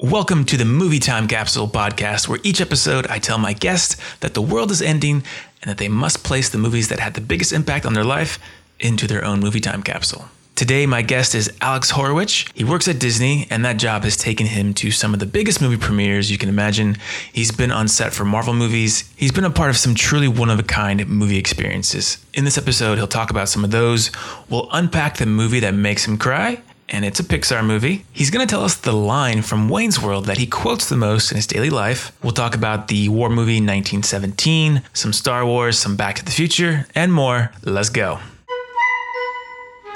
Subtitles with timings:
[0.00, 4.34] Welcome to the Movie Time Capsule podcast, where each episode I tell my guest that
[4.34, 5.22] the world is ending
[5.62, 8.40] and that they must place the movies that had the biggest impact on their life
[8.80, 10.24] into their own movie time capsule.
[10.56, 12.44] Today, my guest is Alex Horowitz.
[12.54, 15.60] He works at Disney, and that job has taken him to some of the biggest
[15.62, 16.96] movie premieres you can imagine.
[17.32, 19.08] He's been on set for Marvel movies.
[19.14, 22.18] He's been a part of some truly one of a kind movie experiences.
[22.34, 24.10] In this episode, he'll talk about some of those.
[24.48, 28.04] We'll unpack the movie that makes him cry and it's a Pixar movie.
[28.12, 31.30] He's going to tell us the line from Wayne's World that he quotes the most
[31.30, 32.12] in his daily life.
[32.22, 36.86] We'll talk about the war movie 1917, some Star Wars, some Back to the Future,
[36.94, 37.52] and more.
[37.62, 38.20] Let's go.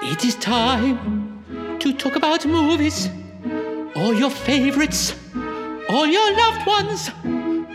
[0.02, 3.08] It is time to talk about movies,
[3.94, 5.14] all your favorites,
[5.88, 7.10] all your loved ones.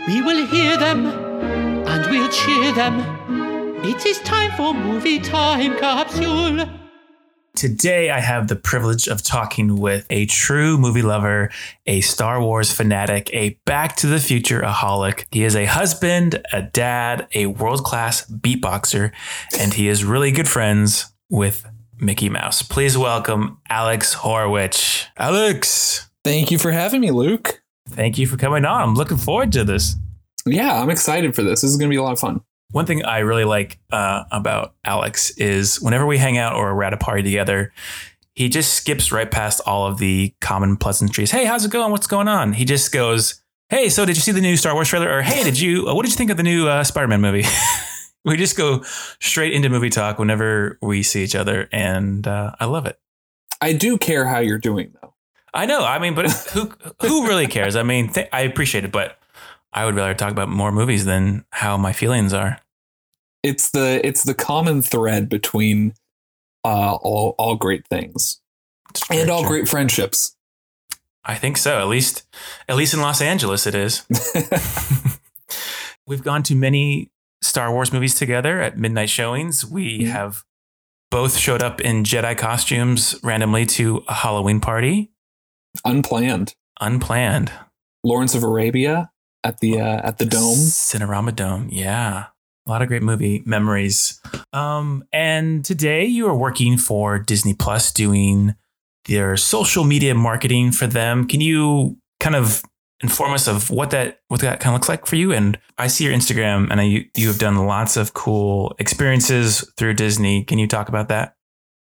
[0.06, 3.00] We will hear them and we'll cheer them.
[3.84, 6.83] It is time for Movie Time Capsule.
[7.56, 11.50] Today, I have the privilege of talking with a true movie lover,
[11.86, 15.24] a Star Wars fanatic, a Back to the Future aholic.
[15.30, 19.12] He is a husband, a dad, a world class beatboxer,
[19.60, 21.64] and he is really good friends with
[22.00, 22.62] Mickey Mouse.
[22.62, 25.06] Please welcome Alex Horowitz.
[25.16, 27.62] Alex, Thank you for having me, Luke.
[27.88, 28.82] thank you for coming on.
[28.82, 29.94] I'm looking forward to this.
[30.44, 31.60] Yeah, I'm excited for this.
[31.60, 32.40] This is going to be a lot of fun.
[32.70, 36.82] One thing I really like uh, about Alex is whenever we hang out or we're
[36.82, 37.72] at a party together,
[38.34, 41.30] he just skips right past all of the common pleasantries.
[41.30, 41.92] Hey, how's it going?
[41.92, 42.52] What's going on?
[42.52, 45.18] He just goes, Hey, so did you see the new Star Wars trailer?
[45.18, 45.84] Or Hey, did you?
[45.86, 47.44] What did you think of the new uh, Spider-Man movie?
[48.24, 48.82] we just go
[49.20, 52.98] straight into movie talk whenever we see each other, and uh, I love it.
[53.60, 55.14] I do care how you're doing, though.
[55.54, 55.84] I know.
[55.84, 57.76] I mean, but who who really cares?
[57.76, 59.16] I mean, th- I appreciate it, but
[59.74, 62.60] I would rather talk about more movies than how my feelings are.
[63.42, 65.94] It's the it's the common thread between
[66.64, 68.40] uh, all all great things
[69.10, 70.36] and all great friendships.
[71.24, 71.78] I think so.
[71.80, 72.24] At least,
[72.68, 74.04] at least in Los Angeles, it is.
[76.06, 77.10] We've gone to many
[77.42, 79.64] Star Wars movies together at midnight showings.
[79.64, 80.10] We Mhm.
[80.10, 80.44] have
[81.10, 85.10] both showed up in Jedi costumes randomly to a Halloween party,
[85.84, 86.54] Unplanned.
[86.80, 87.52] unplanned.
[88.02, 89.10] Lawrence of Arabia
[89.44, 90.56] at the uh, at the dome.
[90.56, 91.68] Cinerama Dome.
[91.70, 92.26] Yeah.
[92.66, 94.20] A lot of great movie memories.
[94.54, 98.54] Um, and today you are working for Disney Plus doing
[99.04, 101.26] their social media marketing for them.
[101.28, 102.62] Can you kind of
[103.02, 105.30] inform us of what that what that kind of looks like for you?
[105.30, 109.70] And I see your Instagram and I, you you have done lots of cool experiences
[109.76, 110.42] through Disney.
[110.42, 111.36] Can you talk about that?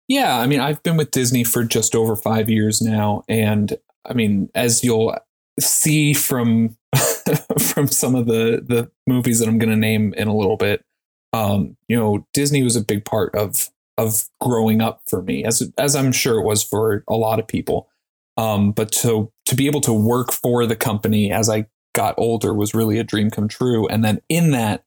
[0.08, 4.14] Yeah, I mean, I've been with Disney for just over five years now, and I
[4.14, 5.18] mean, as you'll
[5.59, 6.75] see from
[7.59, 10.83] from some of the the movies that I'm going to name in a little bit,
[11.33, 15.71] um, you know, Disney was a big part of of growing up for me, as
[15.77, 17.89] as I'm sure it was for a lot of people.
[18.37, 22.53] Um, but to to be able to work for the company as I got older
[22.53, 23.87] was really a dream come true.
[23.87, 24.83] And then in that,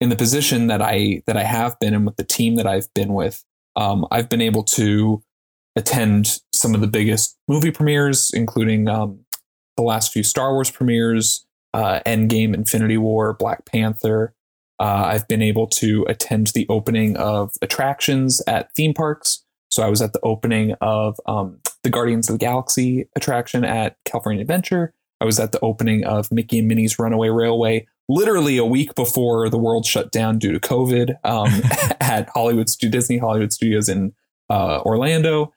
[0.00, 2.92] in the position that I that I have been and with the team that I've
[2.94, 3.44] been with,
[3.76, 5.22] um, I've been able to
[5.76, 9.24] attend some of the biggest movie premieres, including um,
[9.76, 14.34] the last few Star Wars premieres, uh, Endgame, Infinity War, Black Panther.
[14.78, 19.44] Uh, I've been able to attend the opening of attractions at theme parks.
[19.70, 23.96] So I was at the opening of um, the Guardians of the Galaxy attraction at
[24.04, 24.92] California Adventure.
[25.20, 29.48] I was at the opening of Mickey and Minnie's Runaway Railway literally a week before
[29.48, 31.48] the world shut down due to COVID um,
[32.00, 34.12] at Hollywood Disney Hollywood Studios in
[34.50, 35.52] uh, Orlando.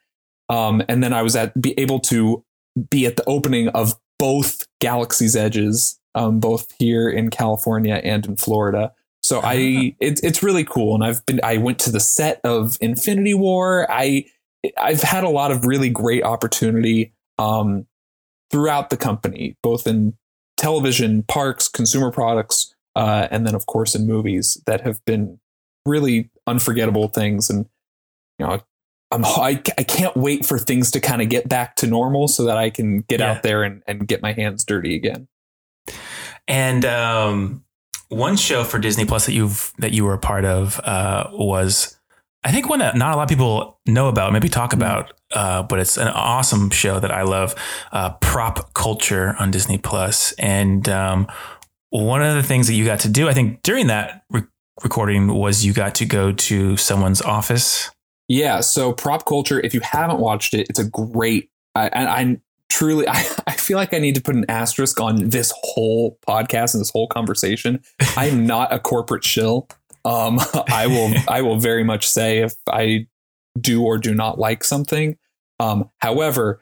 [0.49, 2.43] Um, and then I was at be able to
[2.89, 8.37] be at the opening of both Galaxy's Edges, um, both here in California and in
[8.37, 8.93] Florida.
[9.23, 12.77] So I it's it's really cool, and I've been I went to the set of
[12.79, 13.91] Infinity War.
[13.91, 14.25] I
[14.77, 17.87] I've had a lot of really great opportunity um,
[18.51, 20.13] throughout the company, both in
[20.57, 25.39] television, parks, consumer products, uh, and then of course in movies that have been
[25.87, 27.49] really unforgettable things.
[27.49, 27.65] And
[28.37, 28.61] you know,
[29.15, 32.43] I'm I, I can't wait for things to kind of get back to normal so
[32.45, 33.31] that I can get Yeah.
[33.31, 35.27] out there and, and get my hands dirty again.
[36.47, 37.63] And um,
[38.09, 41.99] one show for Disney Plus that you've that you were a part of uh, was,
[42.43, 45.63] I think, one that not a lot of people know about, maybe talk about, uh,
[45.63, 47.55] but it's an awesome show that I love,
[47.91, 50.33] uh, Prop Culture on Disney Plus.
[50.33, 51.27] And um,
[51.89, 54.43] one of the things that you got to do, I think, during that re-
[54.83, 57.89] recording was you got to go to someone's office.
[58.27, 58.61] Yeah.
[58.61, 61.49] So prop culture, if you haven't watched it, it's a great.
[61.75, 65.29] I, and I truly, I, I feel like I need to put an asterisk on
[65.29, 67.83] this whole podcast and this whole conversation.
[68.17, 69.67] I'm not a corporate shill.
[70.03, 70.39] Um,
[70.69, 73.07] I will, I will very much say if I
[73.59, 75.17] do or do not like something.
[75.59, 76.61] Um, however,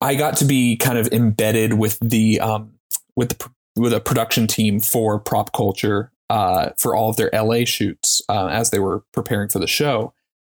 [0.00, 2.72] I got to be kind of embedded with the um,
[3.16, 7.64] with the with a production team for prop culture uh, for all of their LA
[7.64, 10.12] shoots uh, as they were preparing for the show.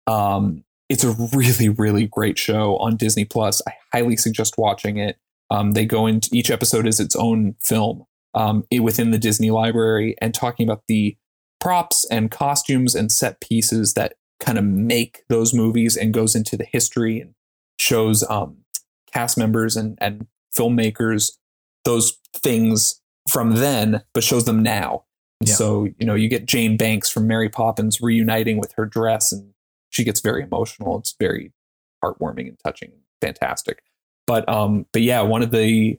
[0.09, 3.63] Um, it's a really really great show on Disney Plus.
[3.67, 5.19] I highly suggest watching it.
[5.51, 10.17] Um, they go into each episode is its own film um, within the Disney library
[10.21, 11.17] and talking about the
[11.61, 16.57] props and costumes and set pieces that kind of make those movies and goes into
[16.57, 17.35] the history and
[17.79, 18.59] shows um,
[19.13, 20.27] cast members and, and
[20.57, 21.33] filmmakers
[21.85, 25.05] those things from then, but shows them now.
[25.41, 25.55] Yeah.
[25.55, 29.53] So, you know, you get Jane Banks from Mary Poppins reuniting with her dress and
[29.91, 30.99] she gets very emotional.
[30.99, 31.53] It's very
[32.05, 33.83] heartwarming and touching, fantastic.
[34.27, 35.99] But um, but yeah, one of the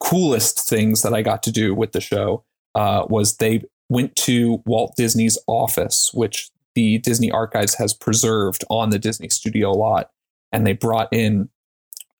[0.00, 2.44] coolest things that I got to do with the show
[2.74, 8.90] uh, was they went to Walt Disney's office, which the Disney Archives has preserved on
[8.90, 10.10] the Disney Studio lot,
[10.52, 11.48] and they brought in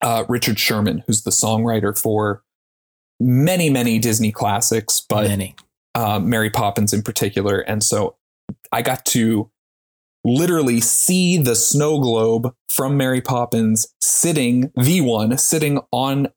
[0.01, 2.43] uh, Richard Sherman, who's the songwriter for
[3.19, 5.57] many, many Disney classics, but many.
[5.95, 7.61] Uh, Mary Poppins in particular.
[7.61, 8.17] And so
[8.73, 9.51] I got to
[10.25, 16.29] literally see the snow globe from Mary Poppins sitting, the one sitting on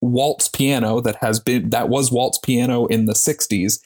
[0.00, 3.78] Walt's piano that has been that was Walt's piano in the 60s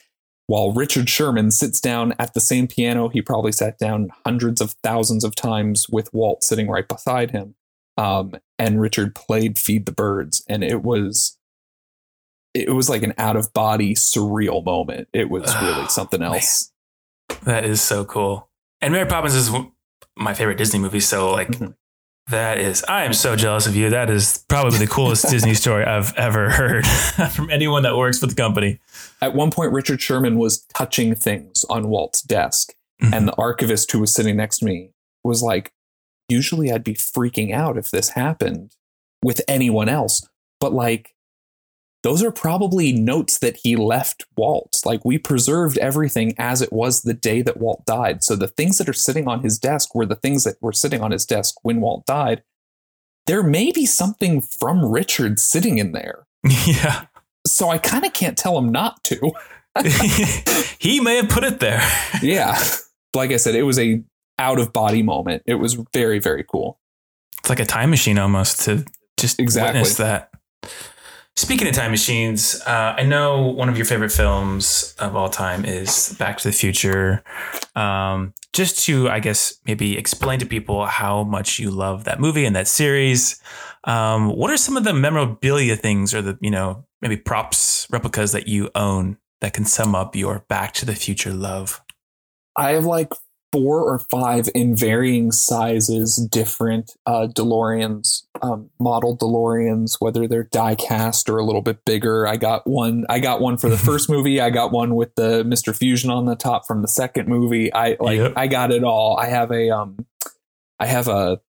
[0.47, 4.75] while Richard Sherman sits down at the same piano he probably sat down hundreds of
[4.81, 7.55] thousands of times with Walt sitting right beside him.
[7.97, 11.37] Um, and Richard played Feed the Birds, and it was
[12.53, 15.09] it was like an out of body surreal moment.
[15.13, 16.71] It was really oh, something else.
[17.29, 17.39] Man.
[17.43, 18.46] That is so cool.
[18.81, 19.51] And Mary Poppins is
[20.15, 21.71] my favorite Disney movie, so like mm-hmm.
[22.29, 23.89] That is, I am so jealous of you.
[23.89, 26.85] That is probably the coolest Disney story I've ever heard
[27.31, 28.79] from anyone that works for the company.
[29.21, 33.13] At one point, Richard Sherman was touching things on Walt's desk, mm-hmm.
[33.13, 34.91] and the archivist who was sitting next to me
[35.23, 35.71] was like,
[36.29, 38.75] Usually I'd be freaking out if this happened
[39.23, 40.27] with anyone else,
[40.59, 41.15] but like,
[42.03, 44.81] those are probably notes that he left Walt.
[44.85, 48.23] Like we preserved everything as it was the day that Walt died.
[48.23, 51.01] So the things that are sitting on his desk were the things that were sitting
[51.01, 52.43] on his desk when Walt died.
[53.25, 56.25] There may be something from Richard sitting in there.
[56.65, 57.05] Yeah.
[57.45, 59.31] So I kind of can't tell him not to.
[60.79, 61.81] he may have put it there.
[62.21, 62.61] yeah.
[63.13, 64.03] Like I said, it was a
[64.37, 65.43] out of body moment.
[65.45, 66.79] It was very, very cool.
[67.39, 68.85] It's like a time machine almost to
[69.17, 69.79] just exactly.
[69.79, 70.29] witness that.
[71.37, 75.65] Speaking of time machines, uh, I know one of your favorite films of all time
[75.65, 77.23] is Back to the Future.
[77.75, 82.43] Um, just to, I guess, maybe explain to people how much you love that movie
[82.43, 83.39] and that series.
[83.83, 88.31] Um, what are some of the memorabilia things or the, you know, maybe props, replicas
[88.31, 91.83] that you own that can sum up your Back to the Future love?
[92.55, 93.13] I have like
[93.57, 100.75] four or five in varying sizes, different uh, DeLoreans, um, model DeLoreans, whether they're die
[100.75, 102.27] cast or a little bit bigger.
[102.27, 103.05] I got one.
[103.09, 104.39] I got one for the first movie.
[104.39, 107.73] I got one with the Mister Fusion on the top from the second movie.
[107.73, 108.17] I like.
[108.17, 108.33] Yep.
[108.35, 109.17] I got it all.
[109.17, 109.71] I have a.
[109.71, 110.05] Um,
[110.79, 111.41] I have a.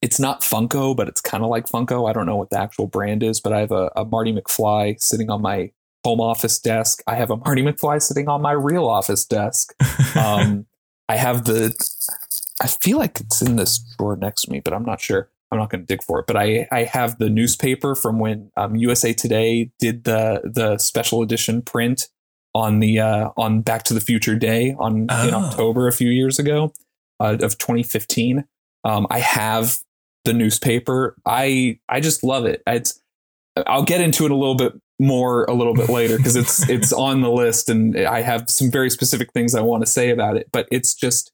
[0.00, 2.08] It's not Funko, but it's kind of like Funko.
[2.08, 5.00] I don't know what the actual brand is, but I have a, a Marty McFly
[5.00, 5.72] sitting on my
[6.04, 7.02] home office desk.
[7.06, 9.74] I have a Marty McFly sitting on my real office desk.
[10.14, 10.66] Um,
[11.08, 11.74] I have the.
[12.60, 15.28] I feel like it's in this drawer next to me, but I'm not sure.
[15.50, 16.26] I'm not going to dig for it.
[16.26, 21.22] But I I have the newspaper from when um, USA Today did the the special
[21.22, 22.08] edition print
[22.54, 25.28] on the uh, on Back to the Future Day on oh.
[25.28, 26.72] in October a few years ago
[27.20, 28.44] uh, of 2015.
[28.84, 29.78] Um, I have
[30.24, 31.16] the newspaper.
[31.26, 32.62] I I just love it.
[32.66, 33.00] It's
[33.66, 36.92] I'll get into it a little bit more a little bit later because it's it's
[36.92, 40.36] on the list and I have some very specific things I want to say about
[40.36, 40.48] it.
[40.52, 41.32] But it's just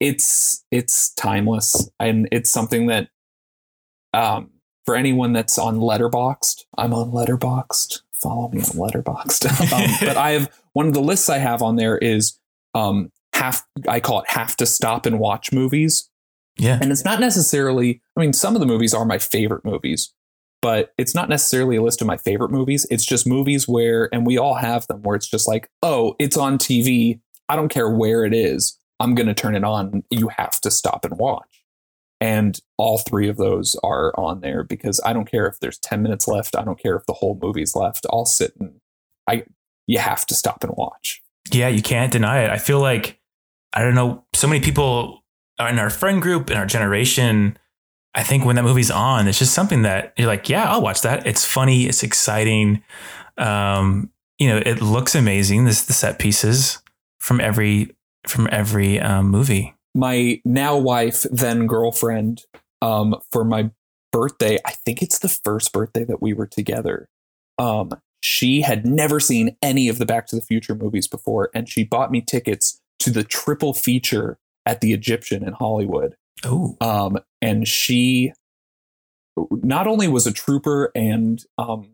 [0.00, 3.08] it's it's timeless and it's something that
[4.14, 4.50] um
[4.84, 8.00] for anyone that's on Letterboxd, I'm on Letterboxd.
[8.14, 9.72] Follow me on Letterboxd.
[9.72, 12.38] um, but I have one of the lists I have on there is
[12.74, 16.08] um have I call it have to stop and watch movies.
[16.56, 16.78] Yeah.
[16.80, 20.12] And it's not necessarily I mean some of the movies are my favorite movies,
[20.60, 22.86] but it's not necessarily a list of my favorite movies.
[22.90, 26.36] It's just movies where, and we all have them, where it's just like, oh, it's
[26.36, 27.20] on TV.
[27.48, 28.78] I don't care where it is.
[29.00, 30.02] I'm going to turn it on.
[30.10, 31.64] You have to stop and watch.
[32.20, 36.02] And all three of those are on there because I don't care if there's 10
[36.02, 36.56] minutes left.
[36.56, 38.06] I don't care if the whole movie's left.
[38.12, 38.80] I'll sit and
[39.28, 39.44] I,
[39.86, 41.22] you have to stop and watch.
[41.52, 42.50] Yeah, you can't deny it.
[42.50, 43.20] I feel like,
[43.72, 45.22] I don't know, so many people
[45.60, 47.56] in our friend group, in our generation,
[48.14, 51.02] I think when that movie's on, it's just something that you're like, yeah, I'll watch
[51.02, 51.26] that.
[51.26, 52.82] It's funny, it's exciting.
[53.36, 55.64] Um, you know, it looks amazing.
[55.64, 56.82] This the set pieces
[57.20, 57.94] from every
[58.26, 59.74] from every um, movie.
[59.94, 62.44] My now wife, then girlfriend,
[62.82, 63.70] um, for my
[64.12, 67.08] birthday, I think it's the first birthday that we were together.
[67.58, 71.68] Um, she had never seen any of the Back to the Future movies before, and
[71.68, 76.16] she bought me tickets to the triple feature at the Egyptian in Hollywood.
[76.44, 78.32] Oh, Um, and she
[79.50, 81.90] not only was a trooper and um,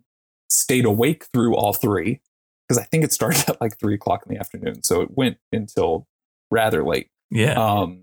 [0.49, 2.21] stayed awake through all three,
[2.69, 5.37] because I think it started at like three o'clock in the afternoon, so it went
[5.53, 6.07] until
[6.51, 7.09] rather late.
[7.31, 7.53] yeah.
[7.55, 8.03] Um,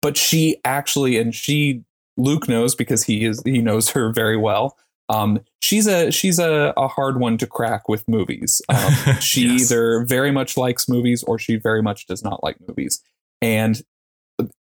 [0.00, 1.82] but she actually, and she
[2.16, 4.76] Luke knows because he is he knows her very well.
[5.08, 8.62] Um, she's a she's a, a hard one to crack with movies.
[8.68, 9.72] Um, she Yes.
[9.72, 13.02] either very much likes movies or she very much does not like movies.
[13.42, 13.80] And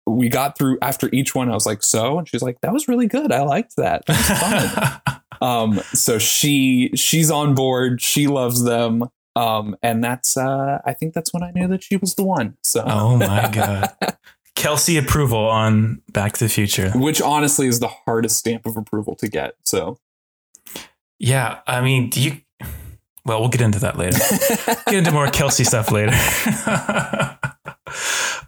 [0.06, 1.50] we got through after each one.
[1.50, 3.32] I was like, so, and she's like, that was really good.
[3.32, 4.04] I liked that.
[4.06, 5.20] That was fun.
[5.40, 8.00] um, so she she's on board.
[8.00, 9.04] She loves them.
[9.36, 12.56] Um, and that's uh, I think that's when I knew that she was the one.
[12.62, 13.92] So oh my god.
[14.54, 16.92] Kelsey approval on Back to the Future.
[16.94, 19.56] which honestly is the hardest stamp of approval to get.
[19.64, 19.98] So
[21.18, 22.40] Yeah, I mean, do you?
[23.26, 24.18] Well, we'll get into that later.
[24.86, 26.12] get into more Kelsey stuff later.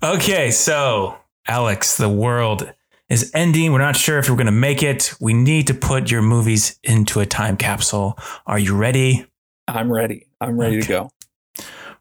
[0.03, 1.17] okay, so
[1.49, 2.73] Alex, the world
[3.09, 3.73] is ending.
[3.73, 5.15] We're not sure if we're going to make it.
[5.21, 8.19] We need to put your movies into a time capsule.
[8.47, 9.27] Are you ready?
[9.69, 10.29] I'm ready.
[10.41, 11.11] I'm ready to go.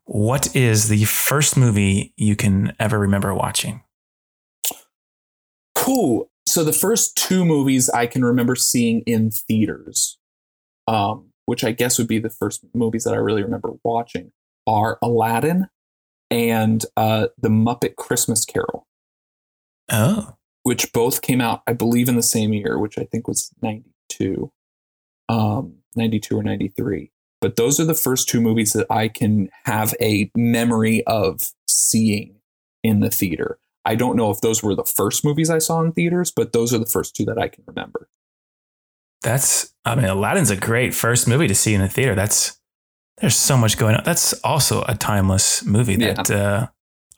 [0.06, 3.82] What is the first movie you can ever remember watching?
[5.74, 6.30] Cool.
[6.48, 10.18] So the first two movies I can remember seeing in theaters,
[10.88, 14.32] um, which I guess would be the first movies that I really remember watching,
[14.68, 15.70] are Aladdin
[16.30, 18.88] and uh, The Muppet Christmas Carol,
[19.92, 23.52] Oh, which both came out, I believe, in the same year, which I think was
[23.62, 24.52] 92,
[25.30, 27.12] um, 92 or 93.
[27.40, 32.38] But those are the first two movies that I can have a memory of seeing
[32.84, 33.60] in the theater.
[33.86, 36.74] I don't know if those were the first movies I saw in theaters, but those
[36.74, 38.10] are the first two that I can remember.
[39.22, 42.16] that's, I mean, Aladdin's a great first movie to see in the theater.
[42.16, 42.60] That's,
[43.20, 44.04] there's so much going on.
[44.04, 46.68] That's also a timeless movie that uh,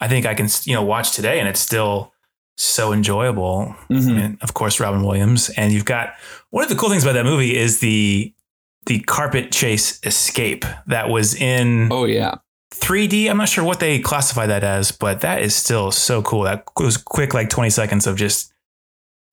[0.02, 2.14] I think I can, you know, watch today and it's still
[2.58, 3.76] so enjoyable.
[3.90, 4.20] Mhm.
[4.24, 5.50] And of course, Robin Williams.
[5.52, 6.14] And you've got
[6.50, 8.34] one of the cool things about that movie is the,
[8.88, 12.36] the carpet chase escape that was in Oh yeah,
[12.74, 13.30] 3D.
[13.30, 16.44] I'm not sure what they classify that as, but that is still so cool.
[16.44, 18.52] That was quick, like 20 seconds of just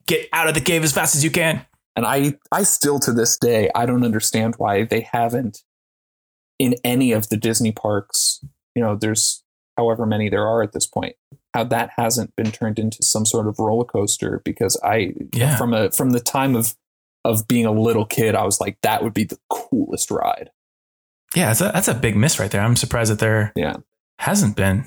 [0.06, 1.64] get out of the cave as fast as you can.
[1.96, 5.62] and I I still to this day I don't understand why they haven't
[6.58, 8.44] in any of the Disney parks.
[8.74, 9.42] You know, there's
[9.78, 11.14] however many there are at this point.
[11.54, 15.56] How that hasn't been turned into some sort of roller coaster because I Yeah.
[15.56, 16.74] from a from the time of
[17.24, 20.50] of being a little kid I was like that would be the coolest ride.
[21.34, 22.60] Yeah, that's a, that's a big miss right there.
[22.60, 23.76] I'm surprised that there Yeah.
[24.18, 24.86] hasn't been.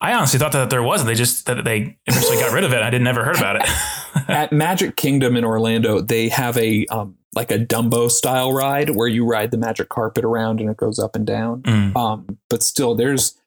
[0.00, 1.04] I honestly thought that there was.
[1.06, 2.82] They just that they eventually got rid of it.
[2.82, 3.68] I didn't ever heard about it.
[4.28, 9.08] At Magic Kingdom in Orlando, they have a um like a Dumbo style ride where
[9.08, 11.62] you ride the magic carpet around and it goes up and down.
[11.62, 11.96] Mm.
[11.96, 13.38] um but still there's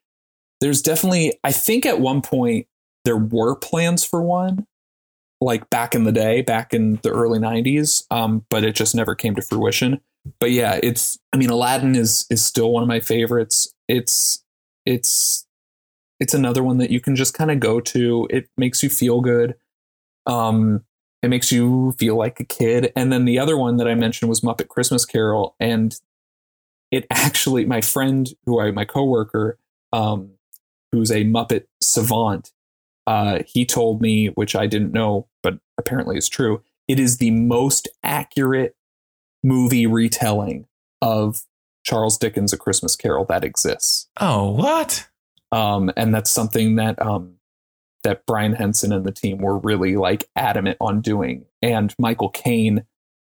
[0.61, 2.67] there's definitely i think at one point
[3.05, 4.65] there were plans for one
[5.41, 9.15] like back in the day back in the early 90s um but it just never
[9.15, 10.01] came to fruition.
[10.39, 13.73] But yeah it's i mean aladdin is is still one of my favorites.
[13.87, 14.43] It's
[14.85, 15.45] it's
[16.19, 18.27] it's another one that you can just kind of go to.
[18.29, 19.55] It makes you feel good.
[20.25, 20.83] Um
[21.21, 22.93] it makes you feel like a kid.
[22.95, 25.95] And then the other one that i mentioned was muppet christmas carol and
[26.91, 29.57] it actually my friend who I my coworker
[29.93, 30.31] um
[30.91, 32.51] who's a Muppet savant.
[33.07, 37.31] Uh he told me which I didn't know but apparently is true it is the
[37.31, 38.75] most accurate
[39.43, 40.67] movie retelling
[41.01, 41.43] of
[41.83, 44.09] Charles Dickens A Christmas Carol that exists.
[44.19, 45.07] Oh, what?
[45.51, 47.35] um and that's something that um
[48.03, 51.45] that Brian Henson and the team were really like adamant on doing.
[51.61, 52.85] And Michael Caine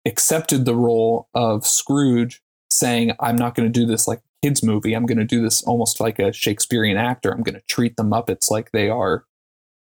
[0.05, 4.93] accepted the role of Scrooge saying I'm not going to do this like kids movie
[4.93, 8.03] I'm going to do this almost like a Shakespearean actor I'm going to treat the
[8.03, 9.25] Muppets like they are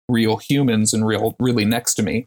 [0.09, 2.27] real humans and real really next to me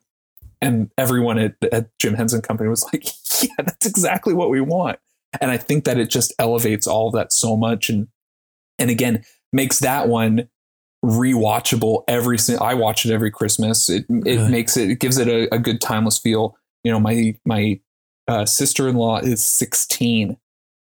[0.61, 3.05] and everyone at, at Jim Henson Company was like
[3.43, 4.99] yeah that's exactly what we want
[5.41, 8.07] and I think that it just elevates all that so much and
[8.79, 10.49] and again makes that one
[11.05, 13.89] rewatchable every single I watch it every Christmas.
[13.89, 16.57] It it makes it it gives it a, a good timeless feel.
[16.83, 17.79] You know, my my
[18.27, 20.37] uh, sister in law is 16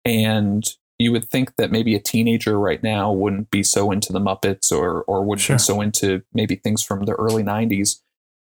[0.06, 0.64] and
[0.98, 4.70] you would think that maybe a teenager right now wouldn't be so into the Muppets
[4.72, 5.56] or or wouldn't Sure.
[5.56, 8.00] be so into maybe things from the early 90s.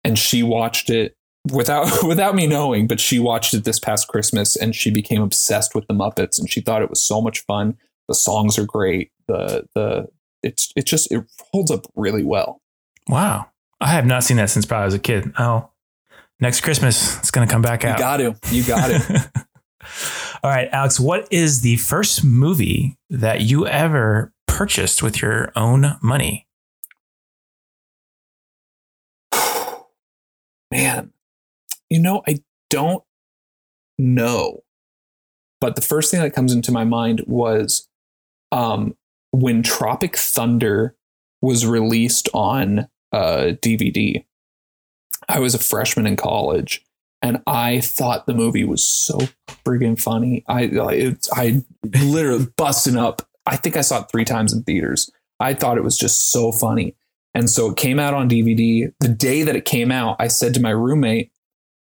[0.03, 1.15] And she watched it
[1.53, 5.73] without without me knowing, but she watched it this past Christmas and she became obsessed
[5.73, 7.77] with the Muppets and she thought it was so much fun.
[8.07, 9.11] The songs are great.
[9.27, 10.07] The the
[10.41, 12.61] it's it just it holds up really well.
[13.07, 13.45] Wow.
[13.79, 15.31] I have not seen that since probably I was a kid.
[15.37, 15.73] I'll
[16.39, 17.97] Next Christmas, it's going to come back out.
[17.97, 18.53] You got to.
[18.53, 19.31] You got to.
[20.43, 25.97] All right, Alex, what is the first movie that you ever purchased with your own
[26.01, 26.47] money?
[30.69, 31.13] Man,
[31.89, 33.05] you know, I don't
[33.97, 34.63] know.
[35.61, 37.87] But the first thing that comes into my mind was
[38.51, 38.97] um,
[39.31, 40.93] when Tropic Thunder
[41.41, 44.25] was released on uh, DVD.
[45.29, 46.83] I was a freshman in college,
[47.23, 49.17] and I thought the movie was so
[49.65, 50.43] friggin' funny.
[50.47, 53.23] I it, I literally busting up.
[53.45, 55.09] I think I saw it three times in theaters.
[55.39, 56.95] I thought it was just so funny.
[57.33, 58.93] And so it came out on DVD.
[58.99, 61.31] The day that it came out, I said to my roommate,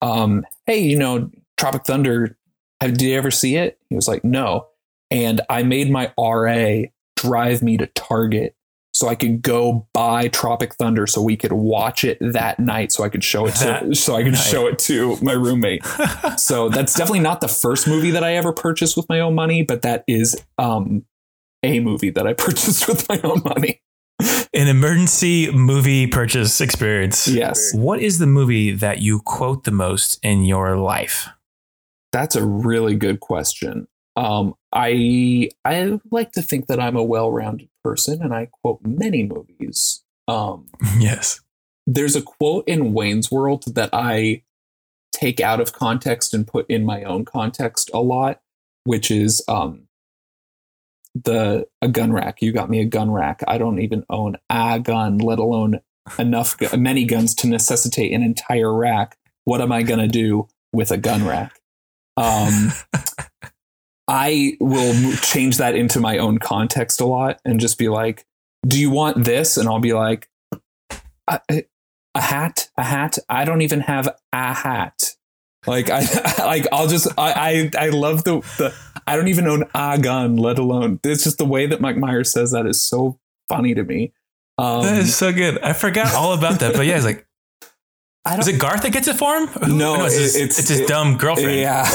[0.01, 2.37] um, hey, you know, Tropic Thunder,
[2.81, 3.77] have, did you ever see it?
[3.89, 4.67] He was like, no.
[5.11, 8.55] And I made my RA drive me to Target
[8.97, 13.03] so I could go buy Tropic Thunder so we could watch it that night so
[13.03, 14.39] I could show it to so I could night.
[14.39, 15.85] show it to my roommate.
[16.37, 19.61] so that's definitely not the first movie that I ever purchased with my own money,
[19.61, 21.05] but that is um
[21.61, 23.81] a movie that I purchased with my own money.
[24.51, 27.27] An emergency movie purchase experience.
[27.27, 27.75] Yes.
[27.75, 31.29] What is the movie that you quote the most in your life?
[32.11, 33.87] That's a really good question.
[34.15, 39.23] Um, I I like to think that I'm a well-rounded person, and I quote many
[39.23, 40.03] movies.
[40.27, 40.67] Um,
[40.99, 41.39] Yes.
[41.85, 44.43] there's a quote in Wayne's World that I
[45.13, 48.41] take out of context and put in my own context a lot,
[48.83, 49.87] which is um,
[51.15, 52.41] the a gun rack.
[52.41, 53.41] You got me a gun rack.
[53.47, 55.79] I don't even own a gun, let alone
[56.19, 59.17] enough many guns to necessitate an entire rack.
[59.45, 61.59] What am I gonna do with a gun rack?
[62.17, 62.73] Um,
[64.07, 68.25] I will change that into my own context a lot and just be like,
[68.65, 70.29] "Do you want this?" And I'll be like,
[71.27, 71.65] "A,
[72.15, 73.17] a hat, a hat.
[73.29, 75.15] I don't even have a hat.
[75.65, 76.05] Like I,
[76.39, 78.73] like I'll just I I, I love the the
[79.05, 82.31] I don't even own a gun, let alone it's just the way that Mike Myers
[82.31, 84.13] says that is so funny to me.
[84.57, 85.59] Um, that is so good.
[85.59, 86.73] I forgot all about that.
[86.73, 87.26] But yeah, it's like,
[88.39, 89.47] is it Garth that gets it for him?
[89.47, 91.59] Who- No, it's, his, it's, it's- his it- dumb girlfriend.
[91.59, 91.85] Yeah.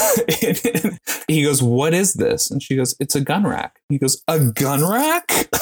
[1.29, 2.51] he goes, What is this?
[2.51, 3.81] And she goes, It's a gun rack.
[3.89, 5.31] He goes, A gun rack?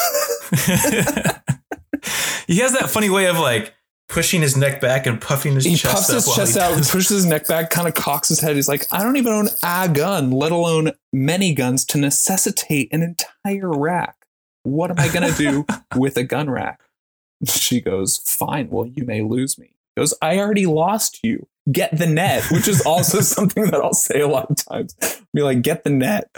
[2.47, 3.73] he has that funny way of like
[4.09, 6.59] pushing his neck back and puffing his he chest puffs up his while chest he
[6.59, 8.55] out, does- pushes his neck back, kind of cocks his head.
[8.55, 13.01] He's like, I don't even own a gun, let alone many guns to necessitate an
[13.01, 14.15] entire rack.
[14.63, 15.65] What am I going to do
[15.99, 16.81] with a gun rack?
[17.45, 18.69] She goes, Fine.
[18.69, 19.73] Well, you may lose me.
[19.95, 21.47] He goes, I already lost you.
[21.71, 24.95] Get the net, which is also something that I'll say a lot of times.
[25.33, 26.29] Be like, Get the net.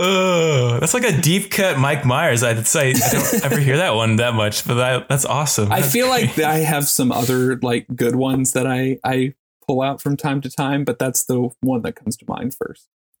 [0.00, 2.44] Oh, that's like a deep cut Mike Myers.
[2.44, 5.72] I'd say I don't ever hear that one that much, but that, that's awesome.
[5.72, 6.38] I That's feel like.
[6.38, 9.34] I have some other like good ones that I I
[9.66, 12.88] pull out from time to time, but that's the one that comes to mind first.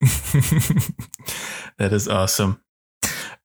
[1.78, 2.60] that is awesome.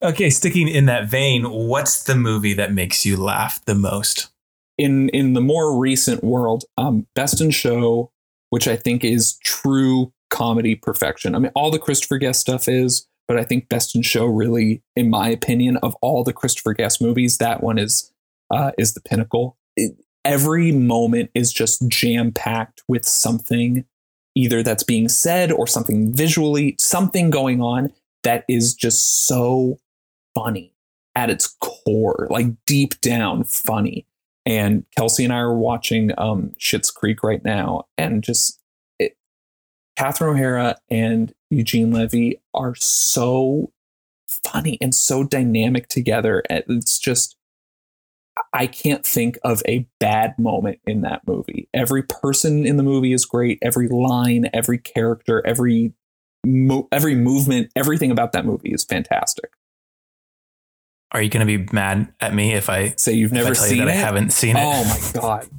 [0.02, 4.30] Okay, sticking in that vein, what's the movie that makes you laugh the most?
[4.78, 8.12] In in the more recent world, um, Best in Show,
[8.50, 11.36] which I think is true comedy perfection.
[11.36, 14.82] I mean, all the Christopher Guest stuff is, but I think Best in Show really,
[14.96, 18.12] in my opinion, of all the Christopher Guest movies, that one is
[18.52, 19.58] uh, is the pinnacle.
[19.76, 23.84] It- every moment is just jam packed with something,
[24.36, 27.92] either that's being said or something visually, something going on
[28.24, 29.78] that is just so
[30.34, 30.74] funny
[31.14, 34.06] at its core, like deep down funny.
[34.45, 38.60] And Kelsey and I are watching um, Schitt's Creek right now, and just
[38.99, 39.15] it,
[39.97, 43.71] Catherine O'Hara and Eugene Levy are so
[44.27, 46.43] funny and so dynamic together.
[46.49, 47.38] It's just
[48.53, 51.69] I can't think of a bad moment in that movie.
[51.73, 53.60] Every person in the movie is great.
[53.62, 55.93] Every line, every character, every
[56.45, 59.51] mo- every movement, everything about that movie is fantastic.
[61.13, 63.78] Are you going to be mad at me if I, Say you've never tell seen
[63.80, 63.97] you that it?
[63.97, 64.63] I haven't seen it?
[64.63, 65.49] Oh my god.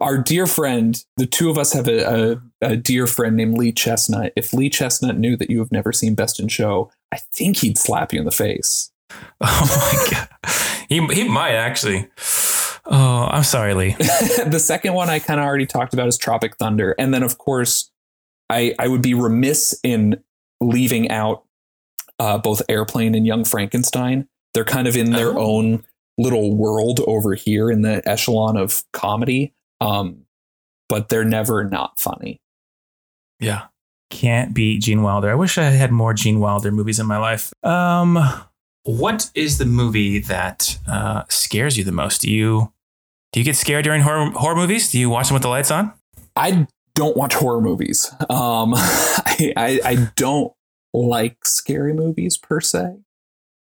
[0.00, 2.32] Our dear friend, the two of us have a,
[2.62, 4.32] a, a dear friend named Lee Chestnut.
[4.34, 7.78] If Lee Chestnut knew that you have never seen Best in Show, I think he'd
[7.78, 8.90] slap you in the face.
[9.40, 10.28] Oh my god,
[10.88, 12.08] he he might actually.
[12.90, 13.92] Oh, I'm sorry, Lee.
[13.98, 16.94] the second one I kind of already talked about is Tropic Thunder.
[16.98, 17.90] And then, of course,
[18.48, 20.22] I, I would be remiss in
[20.60, 21.44] leaving out
[22.18, 24.26] uh, both Airplane and Young Frankenstein.
[24.54, 25.56] They're kind of in their Oh.
[25.56, 25.84] own
[26.16, 30.22] little world over here in the echelon of comedy, um,
[30.88, 32.40] but they're never not funny.
[33.40, 33.66] Yeah,
[34.10, 35.30] can't beat Gene Wilder.
[35.30, 37.52] I wish I had more Gene Wilder movies in my life.
[37.62, 38.18] Um,
[38.84, 42.22] what is the movie that uh, scares you the most?
[42.22, 42.72] Do you
[43.32, 44.90] Do you get scared during horror horror movies?
[44.90, 45.92] Do you watch them with the lights on?
[46.34, 48.10] I don't watch horror movies.
[48.30, 50.52] Um, I, I, I don't
[50.92, 52.96] like scary movies per se.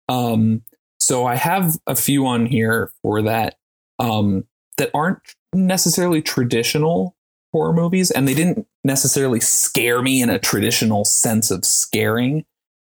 [0.08, 0.62] Um,
[1.04, 3.56] so I have a few on here for that
[3.98, 4.44] um,
[4.78, 5.18] that aren't
[5.54, 7.14] necessarily traditional
[7.52, 12.46] horror movies, and they didn't necessarily scare me in a traditional sense of scaring.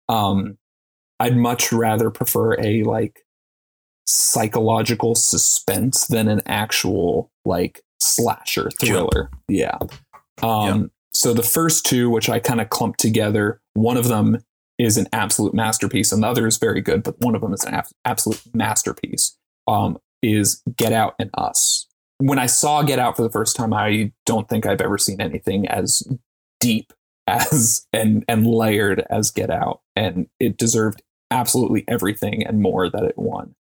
[0.10, 0.58] Um,
[1.22, 3.26] I'd much rather prefer a like
[4.06, 9.30] psychological suspense than an actual like slasher thriller.
[9.48, 9.78] Yeah.
[10.44, 14.40] Um, So the first two, which I kind of clumped together, one of them
[14.82, 17.64] is an absolute masterpiece, and the other is very good, but one of them is
[17.64, 19.38] an ab- absolute masterpiece.
[19.68, 21.88] Um, is Get Out and Us.
[22.20, 25.22] When I saw Get Out for the first time, I don't think I've ever seen
[25.22, 26.04] anything as
[26.60, 26.94] deep
[27.28, 33.04] as and and layered as Get Out, and it deserved absolutely everything and more that
[33.04, 33.56] it won.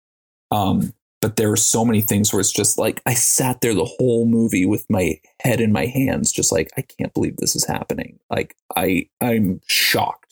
[0.51, 3.85] Um, but there were so many things where it's just like I sat there the
[3.85, 7.67] whole movie with my head in my hands, just like I can't believe this is
[7.67, 8.19] happening.
[8.31, 10.28] Like I I'm shocked.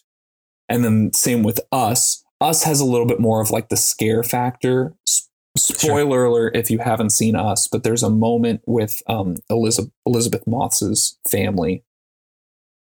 [0.69, 2.25] And then same with us.
[2.41, 4.95] Us has a little bit more of like the scare factor.
[5.07, 9.91] S- Spoiler alert if you haven't seen us, but there's a moment with um, Elisabeth
[10.05, 11.83] Elisabeth Moss's family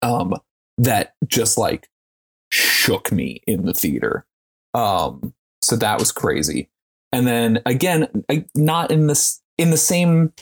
[0.02, 0.34] um,
[0.76, 1.88] that just like
[2.50, 4.26] shook me in the theater.
[4.74, 6.68] Um, so that was crazy.
[7.12, 10.32] And then again, I, not in this in the same,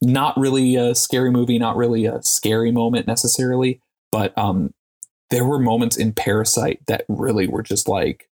[0.00, 3.80] not really a scary movie, not really a scary moment necessarily,
[4.10, 4.72] but um,
[5.30, 8.28] there were moments in Parasite that really were just like,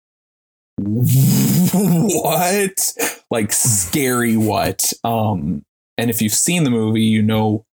[0.78, 2.94] what?
[3.30, 4.94] Like scary what?
[5.04, 5.64] Um,
[5.98, 7.66] and if you've seen the movie, you know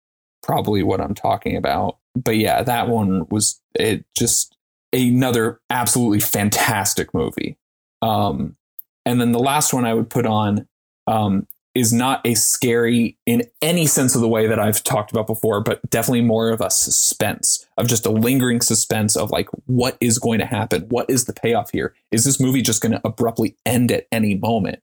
[0.42, 1.98] probably what I'm talking about.
[2.14, 4.56] But yeah, that one was it just
[4.92, 7.56] another absolutely fantastic movie.
[8.02, 8.56] Um,
[9.04, 10.66] and then the last one I would put on
[11.06, 15.26] um, is not a scary in any sense of the way that I've talked about
[15.26, 19.96] before, but definitely more of a suspense of just a lingering suspense of like, what
[20.00, 20.82] is going to happen?
[20.88, 21.94] What is the payoff here?
[22.10, 24.80] Is this movie just going to abruptly end at any moment?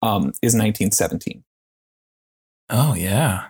[0.00, 1.42] Um, is 1917.
[2.70, 3.48] Oh yeah.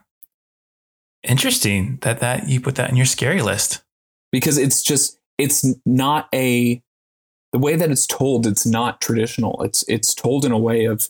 [1.23, 3.83] Interesting that that you put that in your scary list.
[4.33, 6.83] Because it's just it's not a
[7.53, 9.63] the way that it's told, it's not traditional.
[9.63, 11.09] It's it's told in a way of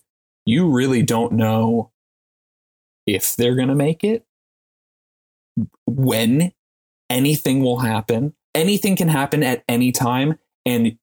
[0.49, 1.91] you really don't know
[3.07, 4.25] if they're going to make it,
[5.87, 6.53] when
[7.11, 8.35] anything will happen.
[8.55, 10.39] Anything can happen at any time.
[10.65, 10.99] And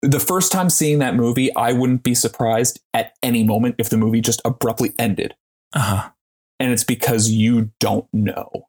[0.00, 3.98] the first time seeing that movie, I wouldn't be surprised at any moment if the
[3.98, 5.34] movie just abruptly ended.
[5.74, 6.10] Uh-huh.
[6.58, 8.68] And it's because you don't know.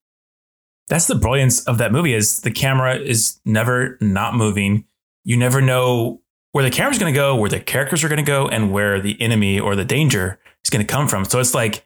[0.90, 4.86] That's the brilliance of that movie is the camera is never not moving.
[5.24, 6.22] You never know
[6.58, 9.00] where the camera's going to go, where the characters are going to go, and where
[9.00, 11.24] the enemy or the danger is going to come from.
[11.24, 11.86] So it's like,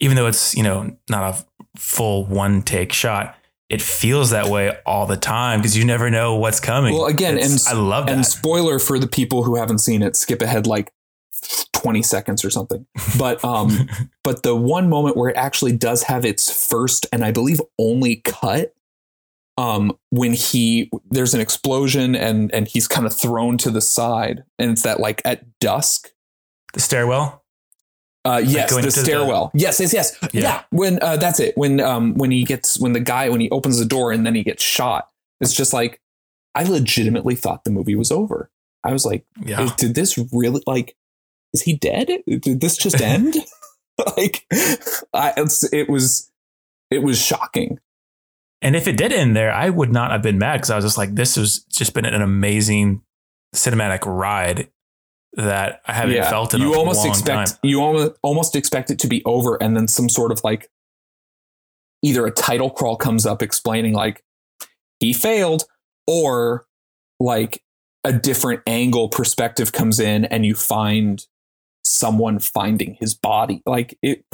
[0.00, 3.36] even though it's you know not a full one take shot,
[3.68, 6.92] it feels that way all the time because you never know what's coming.
[6.92, 8.16] Well, again, and I love that.
[8.16, 10.92] And spoiler for the people who haven't seen it, skip ahead like
[11.72, 12.84] 20 seconds or something.
[13.16, 13.88] But um
[14.24, 18.16] but the one moment where it actually does have its first and I believe only
[18.16, 18.74] cut
[19.56, 24.42] um when he there's an explosion and and he's kind of thrown to the side
[24.58, 26.10] and it's that like at dusk
[26.72, 27.44] the stairwell.
[28.24, 29.50] uh, yes, the into the- stairwell.
[29.54, 30.18] yes, yes, yes.
[30.32, 30.40] Yeah.
[30.42, 30.62] Yeah.
[30.70, 31.56] When uh, that's it.
[31.56, 34.34] When um when he gets when the guy when he opens the door and then
[34.34, 35.08] he gets shot.
[35.40, 36.00] It's just like
[36.56, 38.50] I legitimately thought the movie was over.
[38.82, 39.70] I was like, Yeah.
[39.76, 40.96] did this really like?
[41.52, 42.08] Is he dead?
[42.26, 43.36] Did this just end?
[44.16, 44.44] like,
[45.12, 46.30] I, it's, it was
[46.90, 47.78] it was shocking.
[48.64, 50.86] And if it did end there, I would not have been mad because I was
[50.86, 53.02] just like, this has just been an amazing
[53.54, 54.70] cinematic ride
[55.34, 57.58] that I haven't felt in you a almost long expect time.
[57.62, 60.70] you almost almost expect it to be over, and then some sort of like
[62.02, 64.24] either a title crawl comes up explaining like
[64.98, 65.64] he failed,
[66.06, 66.66] or
[67.20, 67.62] like
[68.02, 71.26] a different angle perspective comes in, and you find
[71.84, 73.62] someone finding his body.
[73.66, 74.24] Like it,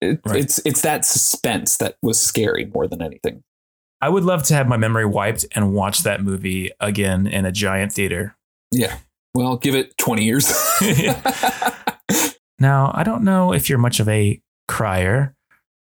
[0.00, 0.36] it Right.
[0.36, 3.42] it's it's that suspense that was scary more than anything.
[4.00, 7.52] I would love to have my memory wiped and watch that movie again in a
[7.52, 8.36] giant theater.
[8.72, 8.98] Yeah.
[9.34, 10.52] Well, give it twenty years.
[12.58, 15.34] Now, I don't know if you're much of a crier,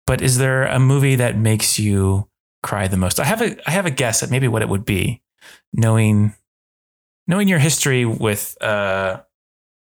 [0.05, 2.27] but is there a movie that makes you
[2.61, 3.19] cry the most?
[3.19, 5.21] I have a I have a guess at maybe what it would be,
[5.73, 6.35] knowing
[7.27, 9.21] knowing your history with uh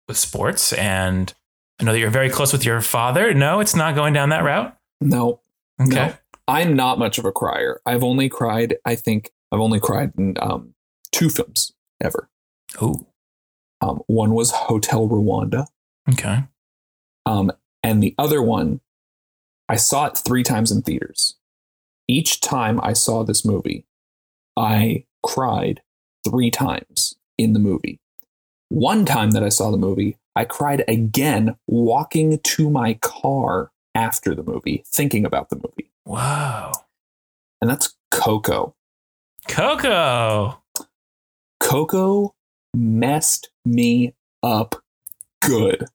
[0.08, 1.32] with sports and
[1.80, 3.32] I know that you're very close with your father.
[3.34, 4.76] No, it's not going down that route.
[5.00, 5.40] no,
[5.80, 5.94] Okay.
[5.94, 6.14] No,
[6.46, 7.80] I'm not much of a crier.
[7.86, 10.74] I've only cried, I think I've only cried in um,
[11.12, 12.28] two films ever.
[12.80, 13.06] Oh,
[13.80, 15.66] Um, one was Hotel Rwanda,
[16.10, 16.44] okay.
[17.26, 17.50] um,
[17.82, 18.80] and the other one
[19.68, 21.36] I saw it three times in theaters.
[22.06, 23.86] Each time I saw this movie,
[24.56, 25.80] I cried
[26.28, 27.98] three times in the movie.
[28.68, 34.34] One time that I saw the movie, I cried again walking to my car after
[34.34, 35.90] the movie, thinking about the movie.
[36.06, 36.72] Wow.
[37.60, 38.74] And that's Coco.
[39.48, 40.62] Coco.
[41.60, 42.34] Coco
[42.74, 44.76] messed me up
[45.42, 45.86] good.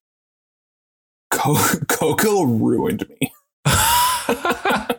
[1.31, 3.31] Co- Coco ruined me.
[3.65, 4.97] I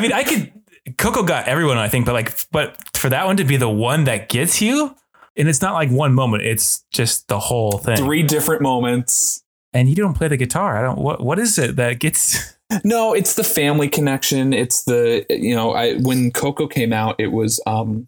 [0.00, 0.52] mean, I could.
[0.98, 4.04] Coco got everyone, I think, but like, but for that one to be the one
[4.04, 4.94] that gets you,
[5.36, 7.96] and it's not like one moment; it's just the whole thing.
[7.96, 9.42] Three different moments.
[9.72, 10.76] And you don't play the guitar.
[10.76, 10.98] I don't.
[10.98, 12.56] What What is it that gets?
[12.84, 14.52] No, it's the family connection.
[14.52, 18.06] It's the you know, I when Coco came out, it was um,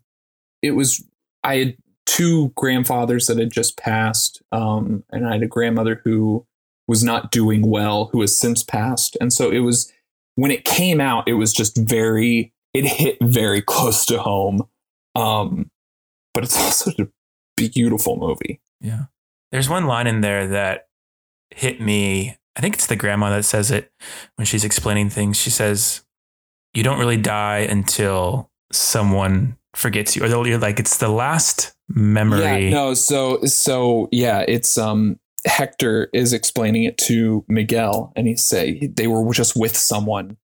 [0.63, 1.05] it was
[1.43, 6.47] I had two grandfathers that had just passed, um, and I had a grandmother who
[6.87, 9.93] was not doing well, who has since passed, and so it was
[10.37, 14.69] when it came out, it was just very it hit very close to home.
[15.15, 15.71] Um,
[16.35, 17.09] but it's also a
[17.69, 18.61] beautiful movie.
[18.81, 19.05] Yeah.
[19.51, 20.89] There's one line in there that
[21.51, 22.37] hit me.
[22.57, 23.91] I think it's the grandma that says it
[24.37, 25.37] when she's explaining things.
[25.37, 26.03] She says,
[26.75, 32.67] "You don't really die until someone forgets you, or you're like it's the last memory."
[32.67, 38.37] Yeah, no, so so yeah, it's um Hector is explaining it to Miguel, and he
[38.37, 40.37] say they were just with someone,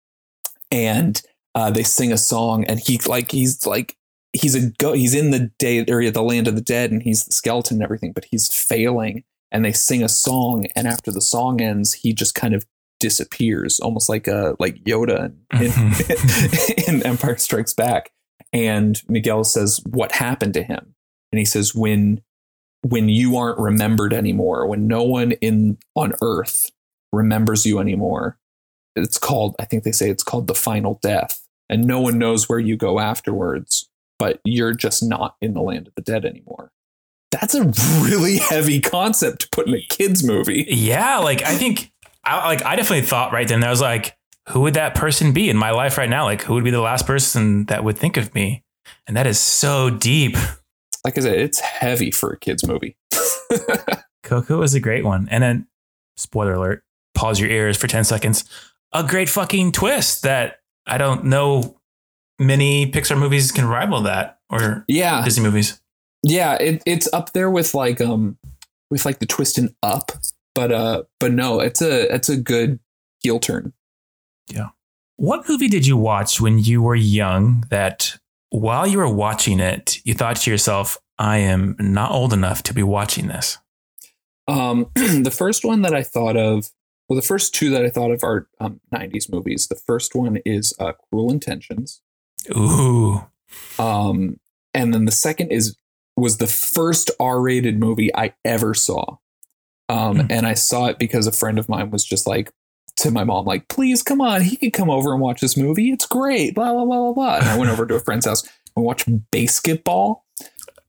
[0.71, 1.23] and
[1.55, 3.97] uh, they sing a song, and he like he's like
[4.33, 7.25] he's a go he's in the day area, the land of the dead, and he's
[7.25, 11.21] the skeleton and everything, but he's failing, and they sing a song, and after the
[11.21, 12.67] song ends, he just kind of
[13.01, 16.91] disappears, almost like a like Yoda in, mm-hmm.
[16.97, 18.13] in Empire Strikes Back,
[18.53, 20.95] and Miguel says, "What happened to him?"
[21.33, 22.23] And he says, "When."
[22.83, 26.71] when you aren't remembered anymore, when no one in on earth
[27.13, 28.39] remembers you anymore,
[28.97, 31.45] it's called, I think they say it's called the final death.
[31.69, 35.89] And no one knows where you go afterwards, but you're just not in the land
[35.89, 36.71] of the dead anymore.
[37.31, 37.65] That's a
[38.05, 40.67] really heavy concept to put in a kids movie.
[40.69, 41.93] Yeah, like I think,
[42.25, 43.63] I like I definitely thought right then.
[43.65, 44.17] I was like,
[44.49, 46.25] who would that person be in my life right now?
[46.25, 48.65] Like, who would be the last person that would think of me?
[49.07, 50.37] And that is so deep.
[51.05, 52.97] Like I said, it's heavy for a kids movie.
[54.23, 55.29] Coco is a great one.
[55.31, 55.67] And then,
[56.17, 56.83] spoiler alert,
[57.15, 58.45] pause your ears for 10 seconds.
[58.93, 61.79] A great fucking twist that I don't know
[62.39, 65.23] many Pixar movies can rival that or yeah.
[65.25, 65.81] Disney movies.
[66.23, 68.39] Yeah, it, it's up there with like um
[68.91, 70.13] with like the twist and up,
[70.55, 72.81] but uh but no, it's a it's a good
[73.21, 73.73] heel turn.
[74.49, 74.69] Yeah.
[75.17, 78.17] What movie did you watch when you were young that
[78.51, 82.75] while you were watching it, you thought to yourself, I am not old enough to
[82.75, 83.59] be watching this?
[84.47, 86.71] Um, the first one that I thought of,
[87.09, 89.67] well, the first two that I thought of are um, 90s movies.
[89.67, 92.01] The first one is uh, Cruel Intentions.
[92.57, 93.27] Ooh.
[93.79, 94.39] Um,
[94.73, 95.77] and then the second is
[96.21, 99.17] was the first R-rated movie I ever saw.
[99.89, 100.27] Um, Hmm.
[100.31, 102.53] and I saw it because a friend of mine was just like
[102.97, 105.91] to my mom, like, please come on, he could come over and watch this movie.
[105.93, 106.55] It's great.
[106.55, 107.37] Blah blah blah blah blah.
[107.37, 108.43] And I went over to a friend's house
[108.77, 110.21] and watched BASEketball,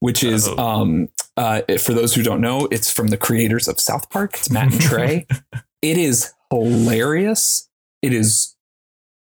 [0.00, 0.58] which is Oh.
[0.58, 4.34] um uh for those who don't know, it's from the creators of South Park.
[4.34, 5.26] It's Matt and Trey.
[5.82, 7.68] it is hilarious.
[8.02, 8.56] It is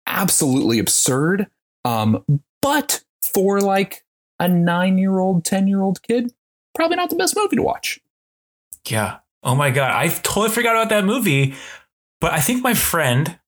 [0.07, 1.49] absolutely absurd.
[1.85, 2.25] Um,
[2.63, 3.03] but
[3.35, 4.05] for like
[4.41, 6.33] a nine year old, 10 year old kid,
[6.75, 8.01] probably not the best movie to watch.
[8.87, 9.19] Yeah.
[9.43, 9.93] Oh my God.
[9.93, 11.55] I totally forgot about that movie.
[12.21, 13.39] But I think my friend,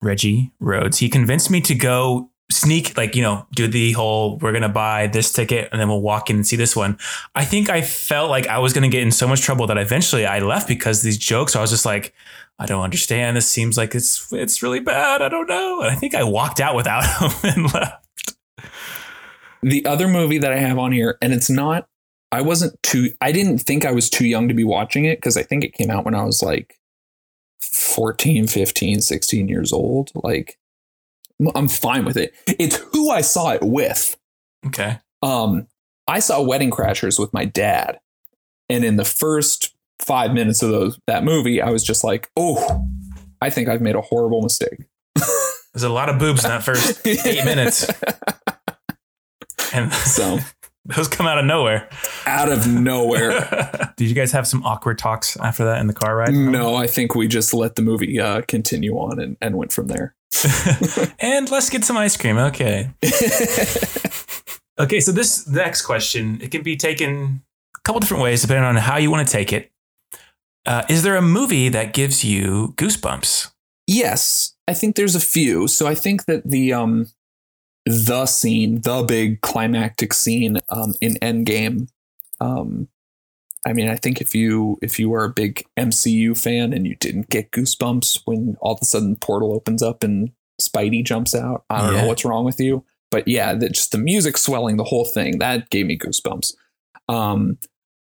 [0.00, 4.52] Reggie Rhodes, he convinced me to go sneak, like, you know, do the whole we're
[4.52, 6.98] going to buy this ticket and then we'll walk in and see this one.
[7.34, 9.76] I think I felt like I was going to get in so much trouble that
[9.76, 12.14] eventually I left because these jokes, I was just like,
[12.58, 13.36] I don't understand.
[13.36, 15.22] This seems like it's it's really bad.
[15.22, 15.80] I don't know.
[15.80, 17.04] And I think I walked out without
[17.44, 18.07] him and left.
[19.62, 21.88] The other movie that I have on here, and it's not,
[22.30, 25.36] I wasn't too, I didn't think I was too young to be watching it because
[25.36, 26.78] I think it came out when I was like
[27.60, 30.10] 14, 15, 16 years old.
[30.14, 30.58] Like,
[31.54, 32.34] I'm fine with it.
[32.46, 34.16] It's who I saw it with.
[34.66, 34.98] Okay.
[35.22, 35.66] Um,
[36.06, 38.00] I saw Wedding Crashers with my dad,
[38.68, 42.84] and in the first five minutes of those that movie, I was just like, "Oh,
[43.40, 44.86] I think I've made a horrible mistake."
[45.74, 47.86] There's a lot of boobs in that first eight minutes.
[49.72, 50.38] And So
[50.84, 51.88] those come out of nowhere.
[52.26, 56.16] out of nowhere, Did you guys have some awkward talks after that in the car
[56.16, 56.32] ride?
[56.32, 59.88] no, I think we just let the movie uh, continue on and, and went from
[59.88, 60.14] there.
[61.18, 62.38] and let's get some ice cream.
[62.38, 62.90] Okay.
[64.80, 67.42] Okay, so this next question, it can be taken
[67.76, 69.72] a couple different ways depending on how you want to take it.
[70.66, 73.50] Uh, is there a movie that gives you goosebumps?
[73.90, 75.66] yes, I think there's a few.
[75.66, 77.06] So I think that the um
[77.88, 81.88] the scene, the big climactic scene um in Endgame,
[82.40, 82.88] um
[83.66, 86.94] I mean, I think if you if you are a big MCU fan and you
[86.96, 91.34] didn't get goosebumps when all of a sudden the portal opens up and Spidey jumps
[91.34, 92.02] out, I don't Yeah.
[92.02, 92.84] know what's wrong with you.
[93.10, 96.54] But yeah, that just the music swelling the whole thing that gave me goosebumps.
[97.08, 97.58] Um,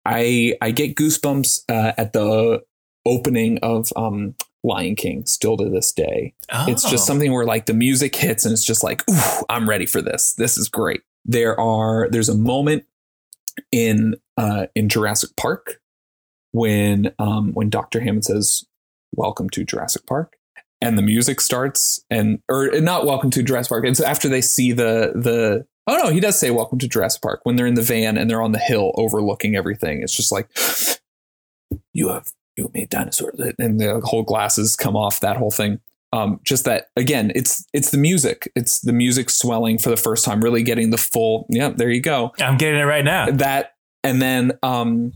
[0.05, 2.63] I I get goosebumps uh, at the
[3.05, 6.33] opening of um, Lion King still to this day.
[6.67, 6.89] It's Oh.
[6.89, 10.01] just something where like the music hits and it's just like, ooh, I'm ready for
[10.01, 10.33] this.
[10.33, 11.01] This is great.
[11.23, 12.83] There are there's a moment
[13.71, 15.79] in uh, in Jurassic Park
[16.51, 17.99] when um, when Dr.
[18.01, 18.65] Hammond says,
[19.15, 20.35] "Welcome to Jurassic Park,"
[20.81, 24.71] and the music starts, and or not "Welcome to Jurassic Park." It's after they see
[24.71, 25.65] the the.
[25.87, 28.29] Oh no, he does say "Welcome to Jurassic Park" when they're in the van and
[28.29, 30.01] they're on the hill overlooking everything.
[30.03, 30.49] It's just like
[31.93, 35.19] you have you made dinosaurs, and the whole glasses come off.
[35.19, 35.79] That whole thing
[36.15, 40.23] um, just that again it's it's the music it's the music swelling for the first
[40.23, 43.31] time really getting the full yeah there you go I'm getting it right now.
[43.31, 45.11] that and then um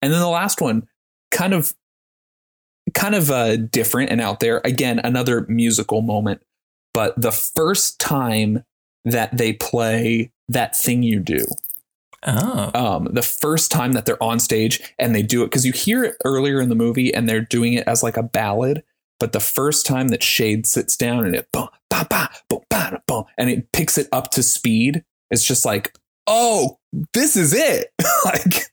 [0.00, 0.88] and then the last one
[1.30, 1.74] kind of
[2.94, 6.40] kind of uh different and out there again another musical moment
[6.94, 8.64] but the first time
[9.04, 11.44] that they play that thing you do
[12.26, 12.70] Oh.
[12.74, 16.02] um, the first time that they're on stage and they do it because you hear
[16.04, 18.82] it earlier in the movie and they're doing it as like a ballad
[19.20, 22.88] but the first time that shade sits down and it boom, ba, ba, boom, ba,
[22.92, 25.94] da, boom, and it picks it up to speed it's just like
[26.26, 26.78] oh
[27.14, 27.92] this is it
[28.24, 28.64] like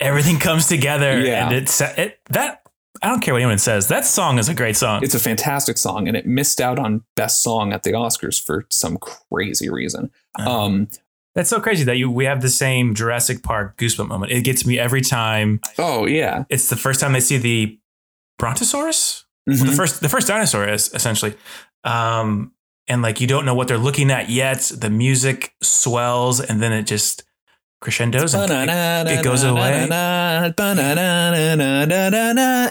[0.00, 1.20] Everything comes together.
[1.20, 1.46] Yeah.
[1.46, 2.62] And it's it that
[3.02, 3.88] I don't care what anyone says.
[3.88, 5.02] That song is a great song.
[5.04, 8.64] it's a fantastic song and it missed out on best song at the oscars for
[8.70, 10.50] some crazy reason Uh-huh.
[10.50, 10.88] um
[11.40, 14.30] That's so crazy that you we have the same Jurassic Park goosebump moment.
[14.30, 15.60] It gets me every time.
[15.78, 17.78] oh yeah It's the first time they see the
[18.38, 19.24] Brontosaurus.
[19.46, 19.76] Well, the Mhm.
[19.76, 21.34] first the first dinosaur is essentially.
[21.84, 22.52] Um
[22.88, 24.70] and like you don't know what they're looking at yet.
[24.76, 27.24] The music swells and then it just
[27.80, 29.86] crescendos and it, it goes away.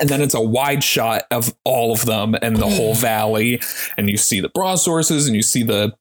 [0.01, 3.61] And then it's a wide shot of all of them and the whole valley.
[3.97, 5.95] And you see the brontosaurus and you see the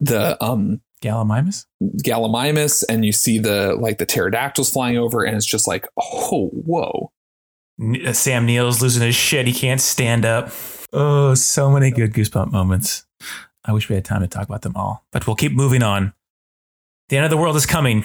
[0.00, 1.66] the um Gallimimus?
[2.04, 6.48] gallimimus and you see the like the pterodactyls flying over and it's just like oh
[6.52, 7.10] whoa
[8.06, 9.46] uh, Sam Neill's losing his shit.
[9.46, 10.50] He can't stand up.
[10.92, 13.04] Oh, so many good goosebump moments.
[13.64, 16.12] I wish we had time to talk about them all, but we'll keep moving on.
[17.08, 18.04] The end of the world is coming.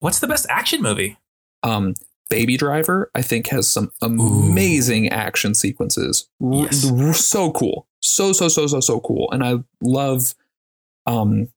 [0.00, 1.16] What's the best action movie?
[1.62, 1.94] um
[2.28, 6.82] baby driver i think has some amazing action sequences Yes.
[7.24, 10.34] so cool so so so so so cool and i love
[11.06, 11.48] um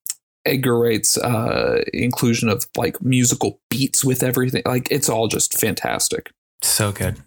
[0.45, 6.31] edgar wright's uh inclusion of like musical beats with everything like it's all just fantastic
[6.61, 7.17] So good.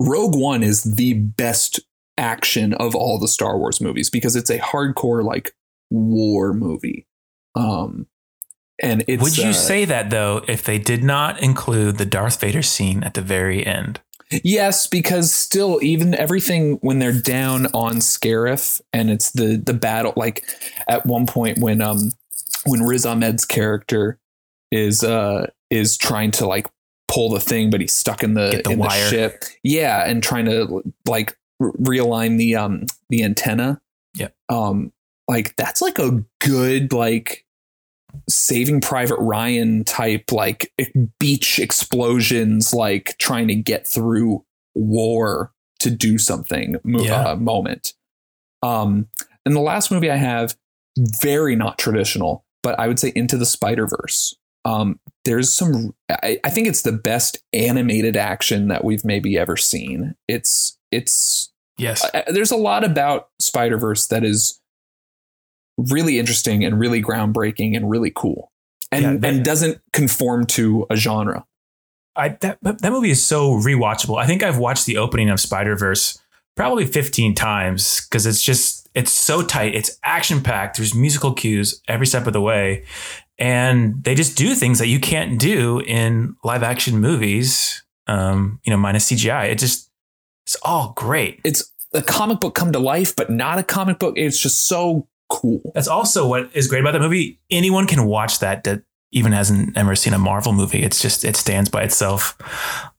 [0.00, 1.80] rogue one is the best
[2.18, 5.52] action of all the star wars movies because it's a hardcore like
[5.90, 7.06] war movie
[7.54, 8.06] um
[8.82, 12.40] and it's Would you uh, say that though if they did not include the Darth
[12.40, 14.00] Vader scene at the very end?
[14.42, 20.12] Yes, because still, even everything when they're down on Scarif and it's the the battle,
[20.16, 20.44] like
[20.88, 22.10] at one point when um
[22.66, 24.18] when Riz Ahmed's character
[24.70, 26.68] is uh is trying to like
[27.08, 28.88] pull the thing, but he's stuck in the the in wire.
[29.04, 33.80] the ship, yeah, and trying to like realign the um the antenna.
[34.16, 34.34] Yep.
[34.48, 34.92] Um,
[35.28, 37.44] like that's like a good like
[38.28, 40.72] saving private ryan type like
[41.18, 47.30] beach explosions like trying to get through war to do something mo- Yeah.
[47.30, 47.92] uh, moment
[48.62, 49.08] um
[49.44, 50.56] and the last movie i have
[50.96, 56.40] very not traditional but i would say into the spider verse um there's some I,
[56.42, 62.08] I think it's the best animated action that we've maybe ever seen it's it's Yes.
[62.28, 64.60] There's a lot about Spider Verse that is
[65.76, 68.52] really interesting and really groundbreaking and really cool,
[68.92, 71.44] and Yeah, that- and doesn't conform to a genre.
[72.16, 74.20] I that that movie is so rewatchable.
[74.22, 76.16] I think I've watched the opening of Spider Verse
[76.56, 79.74] probably 15 times because it's just it's so tight.
[79.74, 80.76] It's action packed.
[80.76, 82.84] There's musical cues every step of the way,
[83.38, 87.82] and they just do things that you can't do in live action movies.
[88.06, 89.50] Um, you know, minus CGI.
[89.50, 89.90] It just
[90.46, 91.40] it's all great.
[91.44, 94.14] It's a comic book come to life, but not a comic book.
[94.16, 95.72] It's just so cool.
[95.74, 97.40] That's also what is great about that movie.
[97.50, 100.82] Anyone can watch that that even hasn't ever seen a Marvel movie.
[100.82, 102.36] It's just it stands by itself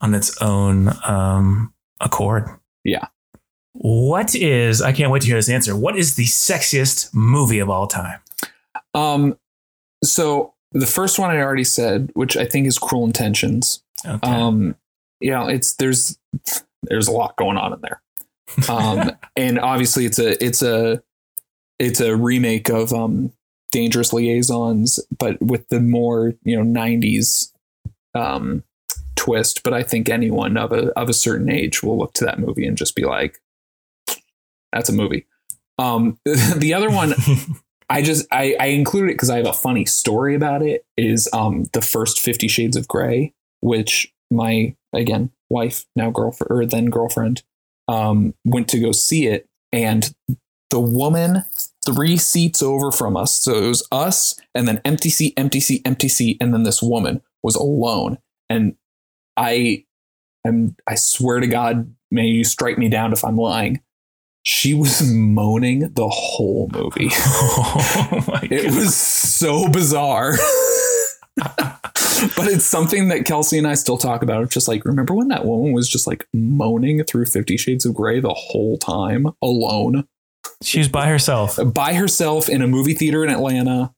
[0.01, 2.49] on its own um, accord.
[2.83, 3.07] Yeah.
[3.77, 4.81] What is?
[4.81, 5.75] I can't wait to hear this answer.
[5.75, 8.19] What is the sexiest movie of all time?
[8.93, 9.37] Um,
[10.01, 13.83] so the first one I already said, which I think is Cruel Intentions.
[14.05, 14.29] Okay.
[14.29, 14.75] Um,
[15.19, 16.17] you know, it's there's
[16.83, 18.01] there's a lot going on in there.
[18.69, 21.03] Um, and obviously it's a it's a
[21.77, 23.33] it's a remake of um,
[23.71, 27.51] Dangerous Liaisons, but with the more you know '90s
[28.13, 28.63] um,
[29.17, 29.63] twist.
[29.63, 32.65] But I think anyone of a of a certain age will look to that movie
[32.65, 33.41] and just be like,
[34.75, 35.25] "That's a movie."
[35.79, 37.15] Um, the other one,
[37.89, 40.85] I just I, I included it because I have a funny story about it.
[40.97, 46.65] Is um, the first Fifty Shades of Grey, which my again wife now girlfriend or
[46.65, 47.43] then girlfriend
[47.87, 50.13] um, went to go see it, and
[50.69, 51.43] the woman
[51.85, 53.35] three seats over from us.
[53.35, 56.81] So it was us and then empty seat, empty seat, empty seat, and then this
[56.81, 58.17] woman was alone.
[58.49, 58.75] And
[59.37, 59.85] I
[60.45, 63.81] am I swear to God, may you strike me down if I'm lying.
[64.45, 67.09] She was moaning the whole movie.
[67.13, 70.33] oh it was so bizarre.
[71.35, 74.43] but it's something that Kelsey and I still talk about.
[74.43, 77.95] It's just like, remember when that woman was just like moaning through Fifty Shades of
[77.95, 80.07] Grey the whole time alone?
[80.61, 81.57] She was by herself.
[81.73, 83.93] By herself in a movie theater in Atlanta,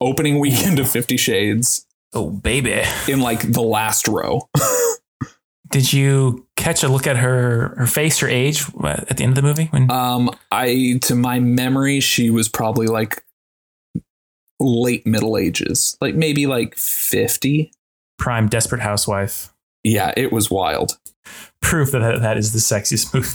[0.00, 1.84] opening weekend of Fifty Shades.
[2.12, 2.82] Oh, baby.
[3.08, 4.48] In like the last row.
[5.70, 9.36] Did you catch a look at her her face, her age at the end of
[9.36, 9.66] the movie?
[9.66, 13.24] When um, I to my memory, she was probably like
[14.58, 17.72] late middle ages, like maybe like fifty.
[18.18, 19.54] Prime desperate housewife.
[19.82, 20.98] Yeah, it was wild.
[21.62, 23.30] Proof that that is the sexiest movie.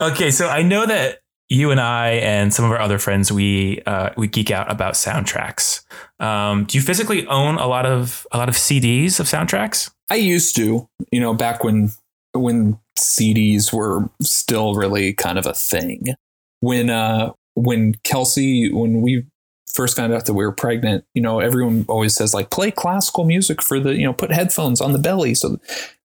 [0.00, 3.80] okay, so I know that you and I and some of our other friends we
[3.86, 5.84] uh, we geek out about soundtracks.
[6.18, 9.90] Um, do you physically own a lot of a lot of CDs of soundtracks?
[10.10, 11.92] I used to, you know, back when
[12.32, 16.14] when CDs were still really kind of a thing.
[16.60, 19.24] When uh when Kelsey when we
[19.72, 23.24] first found out that we were pregnant, you know, everyone always says like play classical
[23.24, 25.34] music for the, you know, put headphones on the belly.
[25.34, 25.58] So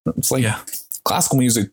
[0.06, 0.60] it's like yeah.
[1.04, 1.70] classical music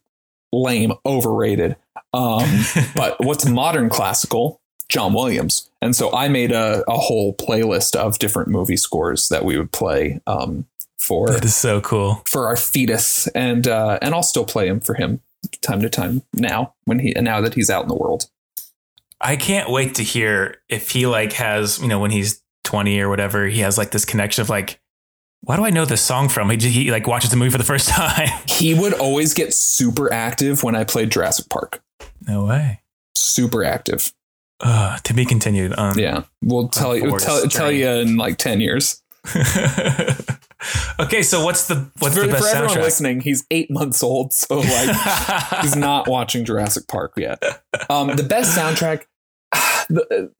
[0.52, 1.76] lame, overrated.
[2.14, 2.64] Um,
[2.96, 4.62] but what's modern classical?
[4.90, 5.70] John Williams.
[5.82, 9.72] And so I made a, a whole playlist of different movie scores that we would
[9.72, 10.66] play um,
[10.98, 11.30] for.
[11.30, 14.96] That is so cool for our fetus, and uh, and I'll still play him for
[14.96, 15.22] him
[15.62, 18.30] time to time now when he now that he's out in the world.
[19.22, 23.10] I can't wait to hear if he like has you know when he's twenty or
[23.10, 24.80] whatever he has like this connection of like
[25.42, 26.50] why do I know this song from?
[26.50, 28.30] He, he like watches the movie for the first time.
[28.48, 31.82] he would always get super active when I played Jurassic Park.
[32.28, 32.82] No way.
[33.16, 34.14] Super active.
[34.62, 35.74] Uh, to be continued.
[35.78, 37.18] Um, yeah, we'll tell you.
[37.18, 39.02] Tell, tell you in like ten years.
[41.00, 42.82] okay, so what's the what's for, the best for everyone soundtrack?
[42.82, 43.22] listening?
[43.22, 44.96] He's eight months old, so like
[45.62, 47.42] he's not watching Jurassic Park yet.
[47.90, 49.06] Um, the best soundtrack,
[49.90, 50.32] the,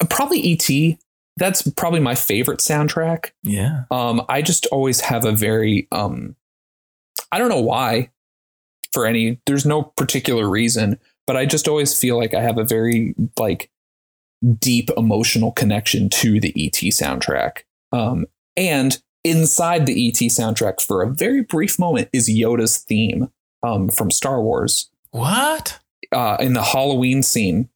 [0.00, 0.98] uh, probably ET.
[1.36, 3.30] That's probably my favorite soundtrack.
[3.42, 3.84] Yeah.
[3.90, 6.36] Um, I just always have a very um,
[7.32, 8.10] I don't know why.
[8.92, 12.64] For any, there's no particular reason, but I just always feel like I have a
[12.64, 13.68] very like
[14.60, 17.62] deep emotional connection to the ET soundtrack.
[17.90, 18.26] Um,
[18.56, 23.30] and inside the ET soundtrack, for a very brief moment, is Yoda's theme
[23.64, 24.90] um, from Star Wars.
[25.10, 25.80] What?
[26.12, 27.68] Uh, in the Halloween scene,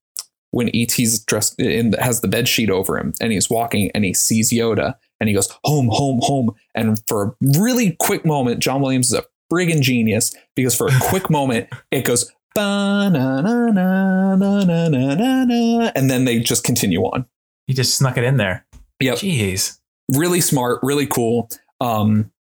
[0.50, 4.14] when ET's dressed in has the bed sheet over him, and he's walking, and he
[4.14, 6.54] sees Yoda, and he goes home, home, home.
[6.74, 10.98] And for a really quick moment, John Williams is a friggin' genius because for a
[11.02, 16.64] quick moment, it goes na na na na na na na and then they just
[16.64, 17.26] continue on.
[17.66, 18.66] He just snuck it in there.
[19.00, 19.18] Yep.
[19.18, 19.78] Jeez.
[20.08, 21.50] Really smart, really cool.
[21.80, 22.32] Um,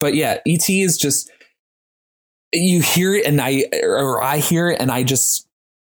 [0.00, 1.30] but yeah, ET is just
[2.52, 5.48] you hear it and I or I hear it and I just,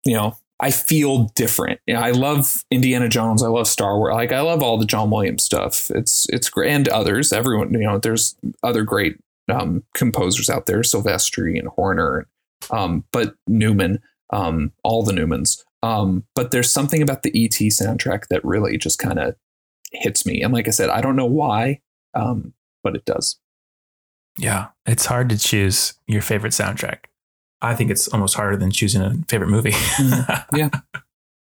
[0.04, 1.80] you know, I feel different.
[1.86, 3.42] You know, I love Indiana Jones.
[3.42, 4.14] I love Star Wars.
[4.14, 5.90] Like I love all the John Williams stuff.
[5.94, 7.32] It's it's great and others.
[7.32, 9.16] Everyone, you know, there's other great
[9.50, 12.28] um, composers out there, Silvestri and Horner,
[12.70, 14.00] um, but Newman,
[14.32, 15.62] um, all the Newmans.
[15.82, 19.34] Um, but there's something about the ET soundtrack that really just kind of
[19.92, 20.42] hits me.
[20.42, 21.80] And like I said, I don't know why,
[22.14, 22.52] um,
[22.82, 23.38] but it does.
[24.38, 27.06] Yeah, it's hard to choose your favorite soundtrack.
[27.62, 29.72] I think it's almost harder than choosing a favorite movie.
[29.72, 30.56] Mm-hmm.
[30.56, 30.70] yeah.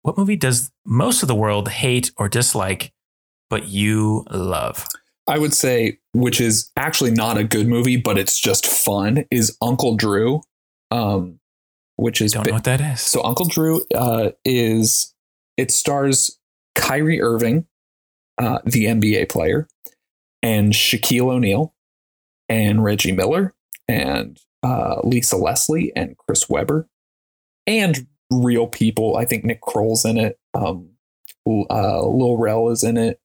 [0.04, 2.92] What movie does most of the world hate or dislike,
[3.52, 4.88] but you love?
[5.28, 9.56] I would say, which is actually not a good movie, but it's just fun, is
[9.62, 10.42] Uncle Drew.
[10.90, 11.40] Um,
[12.02, 13.00] which is don't know what that is.
[13.00, 15.14] So Uncle Drew uh, is
[15.56, 16.40] it stars
[16.74, 17.68] Kyrie Irving,
[18.40, 19.68] uh, the NBA player,
[20.42, 21.76] and Shaquille O'Neal,
[22.50, 23.54] and Reggie Miller,
[23.88, 26.88] and uh, Lisa Leslie, and Chris Webber,
[27.68, 29.18] and real people.
[29.18, 30.38] I think Nick Kroll's in it.
[30.54, 30.90] Um,
[31.48, 33.20] uh, Lil Rel is in it.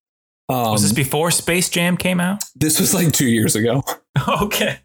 [0.49, 2.45] Um, was this before Space Jam came out?
[2.55, 3.82] This was like two years ago.
[4.43, 4.78] okay.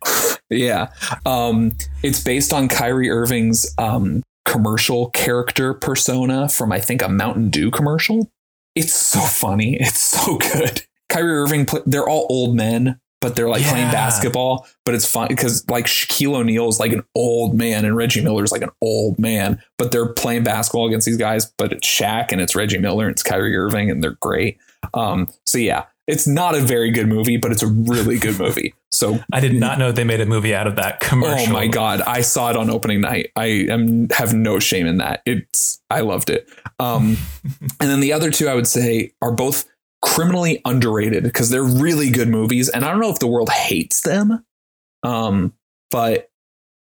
[0.50, 0.92] Yeah.
[1.26, 7.52] Um, it's based on Kyrie Irving's um, commercial character persona from, I think, a Mountain
[7.52, 8.32] Dew commercial.
[8.76, 9.78] It's so funny.
[9.80, 10.84] It's so good.
[11.10, 13.72] Kyrie Irving, they're all old men, but they're like yeah.
[13.72, 14.68] playing basketball.
[14.84, 18.44] But it's fun because like Shaquille O'Neal is like an old man and Reggie Miller
[18.44, 21.46] is like an old man, but they're playing basketball against these guys.
[21.58, 24.58] But it's Shaq and it's Reggie Miller and it's Kyrie Irving and they're great.
[24.94, 28.74] Um, so yeah, it's not a very good movie, but it's a really good movie.
[28.92, 31.50] So I did not know they made a movie out of that commercial.
[31.50, 33.32] Oh my god, I saw it on opening night.
[33.36, 35.22] I am have no shame in that.
[35.26, 36.50] It's I loved it.
[36.80, 37.18] Um,
[37.80, 39.66] and then the other two I would say are both
[40.02, 44.02] criminally underrated because they're really good movies, and I don't know if the world hates
[44.02, 44.44] them,
[45.04, 45.54] um,
[45.90, 46.30] but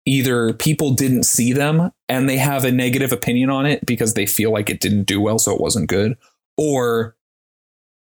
[0.07, 4.27] either people didn't see them and they have a negative opinion on it because they
[4.27, 6.17] feel like it didn't do well, so it wasn't good,
[6.57, 7.17] or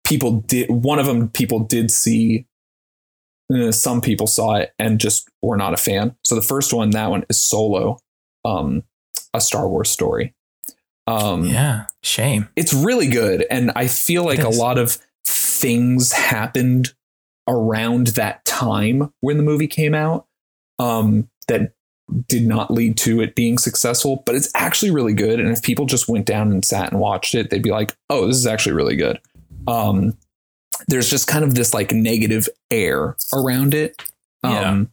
[0.05, 2.47] people did one of them people did see
[3.55, 6.17] uh, some people saw it and just were not a fan.
[6.25, 7.99] So the first one that one is solo
[8.45, 8.83] um
[9.35, 10.35] a star wars story
[11.11, 16.95] um yeah shame it's really good and i feel like a lot of things happened
[17.49, 20.27] around that time when the movie came out
[20.79, 21.73] um that
[22.27, 25.87] did not lead to it being successful but it's actually really good and if people
[25.87, 28.75] just went down and sat and watched it they'd be like oh this is actually
[28.75, 29.21] really good
[29.67, 30.17] um,
[30.89, 34.03] there's just kind of this like negative air around it
[34.43, 34.85] um, yeah.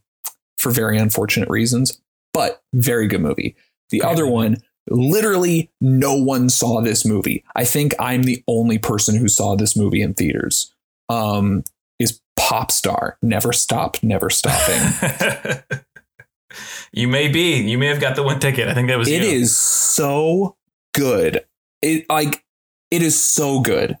[0.58, 2.00] for very unfortunate reasons,
[2.32, 3.56] but very good movie.
[3.90, 4.58] The other one,
[4.90, 7.44] literally no one saw this movie.
[7.56, 10.74] I think I'm the only person who saw this movie in theaters.
[11.08, 11.64] Um,
[11.98, 15.62] is Pop Star Never Stop, Never Stopping.
[16.92, 17.56] you may be.
[17.56, 18.68] You may have got the one ticket.
[18.68, 19.08] I think that was.
[19.08, 19.28] It you.
[19.28, 20.56] is so
[20.94, 21.44] good.
[21.82, 22.44] It like
[22.90, 23.98] it is so good.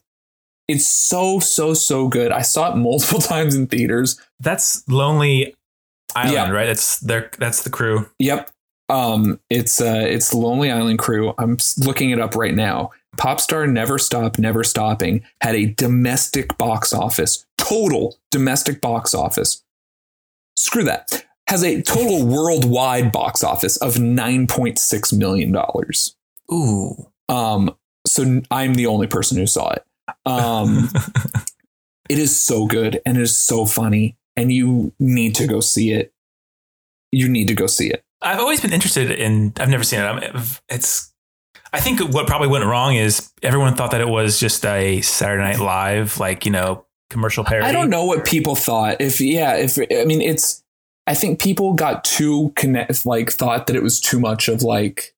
[0.68, 2.30] It's so so so good.
[2.30, 4.20] I saw it multiple times in theaters.
[4.40, 5.54] That's Lonely
[6.14, 6.50] Island, yeah.
[6.50, 6.66] right?
[6.66, 8.08] That's their that's the crew.
[8.18, 8.50] Yep.
[8.88, 11.34] Um, it's uh, it's Lonely Island crew.
[11.38, 12.90] I'm looking it up right now.
[13.16, 19.62] Popstar Never Stop, Never Stopping had a domestic box office, total domestic box office.
[20.56, 21.24] Screw that.
[21.48, 25.56] Has a total worldwide box office of $9.6 million.
[26.52, 27.10] Ooh.
[27.28, 27.74] Um,
[28.06, 29.84] so I'm the only person who saw it.
[30.26, 30.90] Um,
[32.08, 35.92] it is so good and it is so funny, and you need to go see
[35.92, 36.12] it.
[37.10, 38.04] You need to go see it.
[38.20, 39.52] I've always been interested in.
[39.58, 40.60] I've never seen it.
[40.68, 41.12] It's.
[41.72, 45.42] I think what probably went wrong is everyone thought that it was just a Saturday
[45.42, 47.66] Night Live, like you know, commercial parody.
[47.66, 49.00] I don't know what people thought.
[49.00, 50.62] If yeah, if I mean, it's.
[51.06, 55.14] I think people got too connect, like thought that it was too much of like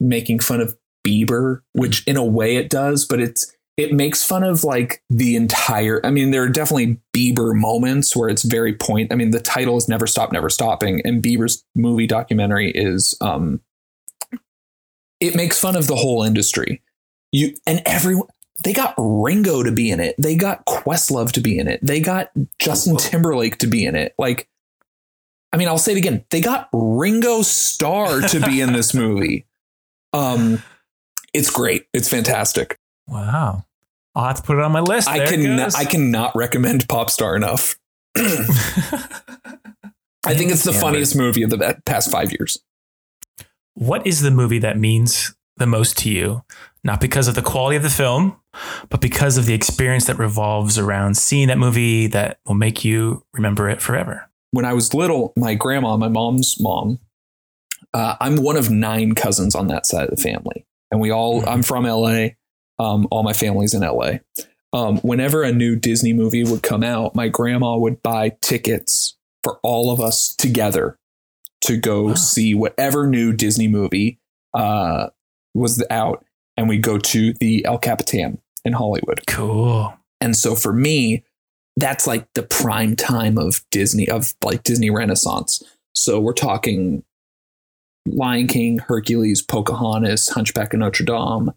[0.00, 2.08] making fun of Bieber, which mm.
[2.08, 6.10] in a way it does, but it's it makes fun of like the entire i
[6.10, 9.88] mean there are definitely bieber moments where it's very point i mean the title is
[9.88, 13.60] never stop never stopping and bieber's movie documentary is um
[15.24, 16.82] it makes fun of the whole industry.
[17.32, 18.28] You and everyone
[18.62, 20.14] they got ringo to be in it.
[20.18, 21.80] They got questlove to be in it.
[21.82, 24.14] They got justin timberlake to be in it.
[24.18, 24.48] Like
[25.52, 26.24] i mean i'll say it again.
[26.30, 29.46] They got ringo starr to be in this movie.
[30.12, 30.62] Um
[31.32, 31.88] it's great.
[31.92, 33.64] It's fantastic Wow.
[34.14, 35.08] I'll have to put it on my list.
[35.08, 37.76] I can I cannot recommend Popstar enough.
[40.26, 42.58] I think it's the funniest movie of the past five years.
[43.74, 46.44] What is the movie that means the most to you?
[46.82, 48.36] Not because of the quality of the film,
[48.88, 53.24] but because of the experience that revolves around seeing that movie that will make you
[53.32, 54.30] remember it forever.
[54.52, 57.00] When I was little, my grandma, my mom's mom,
[57.92, 60.64] uh, I'm one of nine cousins on that side of the family.
[60.90, 61.48] And we all, mm-hmm.
[61.48, 62.28] I'm from LA.
[62.78, 64.18] Um, all my family's in LA.
[64.72, 69.60] Um, whenever a new Disney movie would come out, my grandma would buy tickets for
[69.62, 70.98] all of us together
[71.62, 72.14] to go wow.
[72.14, 74.18] see whatever new Disney movie
[74.52, 75.08] uh,
[75.54, 76.24] was out,
[76.56, 79.20] and we go to the El Capitan in Hollywood.
[79.26, 79.94] Cool.
[80.20, 81.24] And so for me,
[81.76, 85.62] that's like the prime time of Disney of like Disney Renaissance.
[85.94, 87.04] So we're talking
[88.06, 91.52] Lion King, Hercules, Pocahontas, Hunchback of Notre Dame,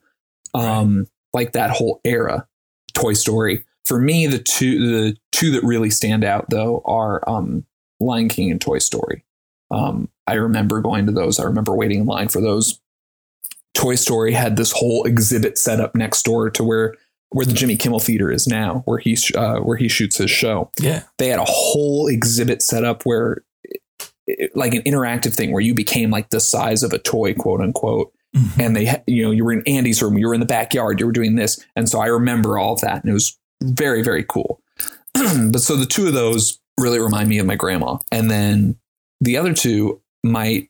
[0.53, 1.07] um, right.
[1.33, 2.47] like that whole era.
[2.93, 3.63] Toy Story.
[3.85, 7.65] For me, the two the two that really stand out though are um,
[7.99, 9.23] Lion King and Toy Story.
[9.71, 11.39] Um, I remember going to those.
[11.39, 12.79] I remember waiting in line for those.
[13.73, 16.95] Toy Story had this whole exhibit set up next door to where
[17.29, 20.71] where the Jimmy Kimmel Theater is now, where he uh, where he shoots his show.
[20.79, 23.43] Yeah, they had a whole exhibit set up where,
[24.25, 27.61] it, like an interactive thing, where you became like the size of a toy, quote
[27.61, 28.61] unquote, Mm-hmm.
[28.61, 31.05] And they, you know, you were in Andy's room, you were in the backyard, you
[31.05, 31.63] were doing this.
[31.75, 33.01] And so I remember all of that.
[33.01, 34.61] And it was very, very cool.
[35.13, 37.97] but so the two of those really remind me of my grandma.
[38.11, 38.77] And then
[39.19, 40.67] the other two, my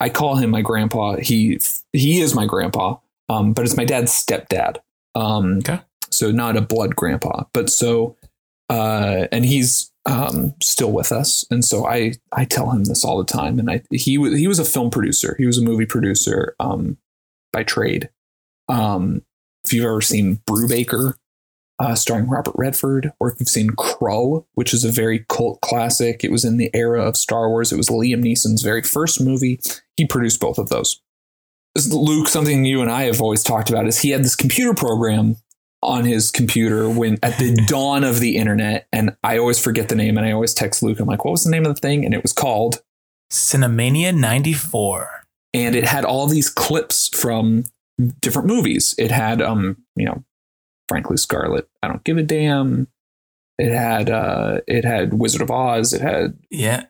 [0.00, 1.16] I call him my grandpa.
[1.16, 1.60] He
[1.92, 2.96] he is my grandpa,
[3.28, 4.78] um, but it's my dad's stepdad.
[5.14, 5.80] Um, Okay.
[6.10, 8.16] So not a blood grandpa, but so,
[8.70, 13.18] uh, and he's um, still with us, and so I I tell him this all
[13.18, 13.58] the time.
[13.58, 15.36] And I he was he was a film producer.
[15.38, 16.96] He was a movie producer um,
[17.52, 18.08] by trade.
[18.68, 19.22] Um,
[19.64, 21.14] if you've ever seen Brubaker,
[21.78, 26.24] uh, starring Robert Redford, or if you've seen Krull, which is a very cult classic.
[26.24, 27.70] It was in the era of Star Wars.
[27.70, 29.60] It was Liam Neeson's very first movie.
[29.98, 31.02] He produced both of those.
[31.90, 35.36] Luke, something you and I have always talked about is he had this computer program
[35.82, 39.94] on his computer when at the dawn of the internet, and I always forget the
[39.94, 40.98] name, and I always text Luke.
[41.00, 42.82] I'm like, "What was the name of the thing?" And it was called,
[43.30, 45.26] Cinemania 94.
[45.54, 47.64] and it had all these clips from
[48.20, 48.94] different movies.
[48.98, 50.24] It had, um, you know,
[50.88, 51.68] frankly, Scarlet.
[51.82, 52.88] I don't give a damn.
[53.58, 55.92] It had, uh, it had Wizard of Oz.
[55.92, 56.84] It had Yeah.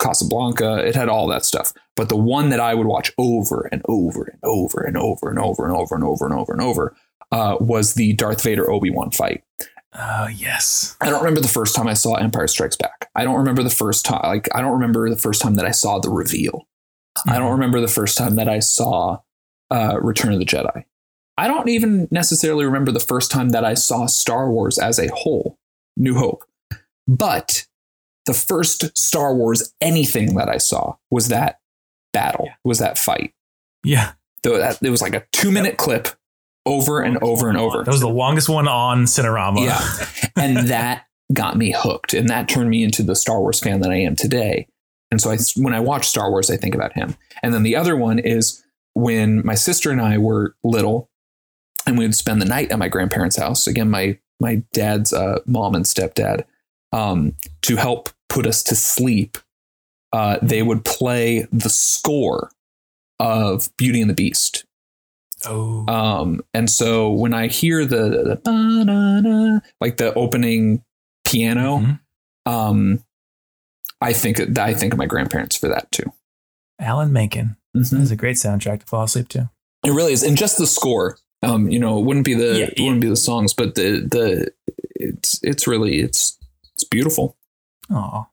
[0.00, 0.86] Casablanca.
[0.86, 1.72] It had all that stuff.
[1.96, 5.38] But the one that I would watch over and over and over and over and
[5.38, 6.96] over and over and over and over and over
[7.32, 9.42] uh, was the Darth Vader Obi Wan fight.
[9.96, 10.96] Oh, yes.
[11.00, 13.10] I don't remember the first time I saw Empire Strikes Back.
[13.14, 14.22] I don't remember the first time.
[14.24, 16.66] Like I don't remember the first time that I saw the reveal.
[17.28, 19.18] I don't remember the first time that I saw
[19.70, 20.84] uh, Return of the Jedi.
[21.36, 25.08] I don't even necessarily remember the first time that I saw Star Wars as a
[25.14, 25.58] whole,
[25.96, 26.44] New Hope.
[27.06, 27.66] But
[28.26, 31.60] the first Star Wars anything that I saw was that
[32.12, 33.32] battle, was that fight.
[33.84, 34.12] Yeah.
[34.42, 36.08] Though that it was like a two minute clip
[36.66, 37.84] over and over and over.
[37.84, 39.66] That was the longest one on Cinemania.
[39.66, 40.30] Yeah.
[40.36, 43.90] and that got me hooked and that turned me into the Star Wars fan that
[43.90, 44.66] I am today.
[45.10, 47.16] And so I, when I watch Star Wars, I think about him.
[47.42, 51.10] And then the other one is when my sister and I were little
[51.86, 53.66] and we would spend the night at my grandparents' house.
[53.66, 56.44] Again, my, my dad's uh, mom and stepdad,
[56.92, 59.38] um, to help put us to sleep.
[60.12, 62.50] Uh, they would play the score
[63.18, 64.64] of Beauty and the Beast.
[65.46, 65.84] Oh.
[65.88, 70.82] Um, and so when I hear the, the ba-na-na, like the opening
[71.26, 72.00] piano, Mhm.
[72.46, 73.04] um,
[74.00, 76.12] I think I think of my grandparents for that too.
[76.78, 77.56] Alan Menken.
[77.76, 77.90] Mhm.
[77.90, 79.50] That's a great soundtrack to fall asleep to.
[79.84, 81.18] It really is, and just the score.
[81.42, 84.00] Um, you know, it wouldn't be the Yeah, it wouldn't be the songs, but the
[84.10, 84.50] the
[84.96, 86.38] it's it's really it's
[86.74, 87.36] it's beautiful.
[87.90, 88.26] Oh.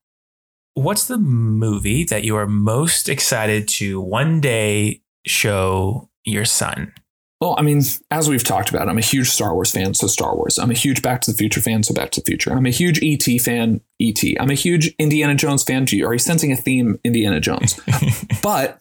[0.74, 6.94] What's the movie that you are most excited to one day show your son?
[7.42, 7.82] Well, I mean,
[8.12, 10.60] as we've talked about, I'm a huge Star Wars fan, so Star Wars.
[10.60, 12.52] I'm a huge Back to the Future fan, so Back to the Future.
[12.52, 14.20] I'm a huge ET fan, ET.
[14.40, 15.88] I'm a huge Indiana Jones fan.
[15.88, 17.80] Gee, are you sensing a theme, Indiana Jones?
[18.44, 18.80] but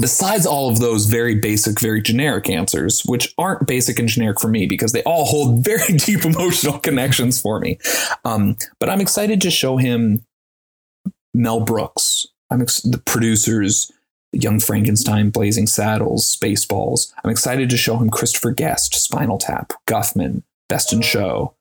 [0.00, 4.48] besides all of those very basic, very generic answers, which aren't basic and generic for
[4.48, 7.78] me because they all hold very deep emotional connections for me.
[8.24, 10.24] Um, but I'm excited to show him
[11.34, 12.28] Mel Brooks.
[12.48, 13.90] I'm ex- the producers,
[14.32, 17.12] Young Frankenstein, Blazing Saddles, Spaceballs.
[17.22, 21.54] I'm excited to show him Christopher Guest, Spinal Tap, Guffman, Best in Show.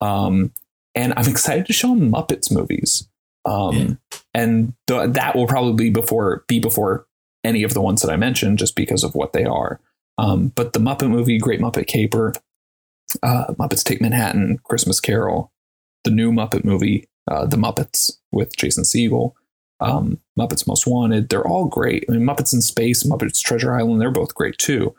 [0.00, 0.52] Um,
[0.94, 3.08] and I'm excited to show him Muppets movies.
[3.44, 3.98] Um,
[4.34, 7.06] and th- that will probably be before be before
[7.44, 9.80] any of the ones that I mentioned, just because of what they are.
[10.18, 12.34] Um, but the Muppet movie, Great Muppet Caper,
[13.22, 15.52] uh, Muppets Take Manhattan, Christmas Carol,
[16.04, 19.32] the new Muppet movie, uh, The Muppets with Jason Segel,
[19.80, 22.04] um, Muppets Most Wanted, they're all great.
[22.08, 24.94] I mean, Muppets in Space, Muppets Treasure Island, they're both great too.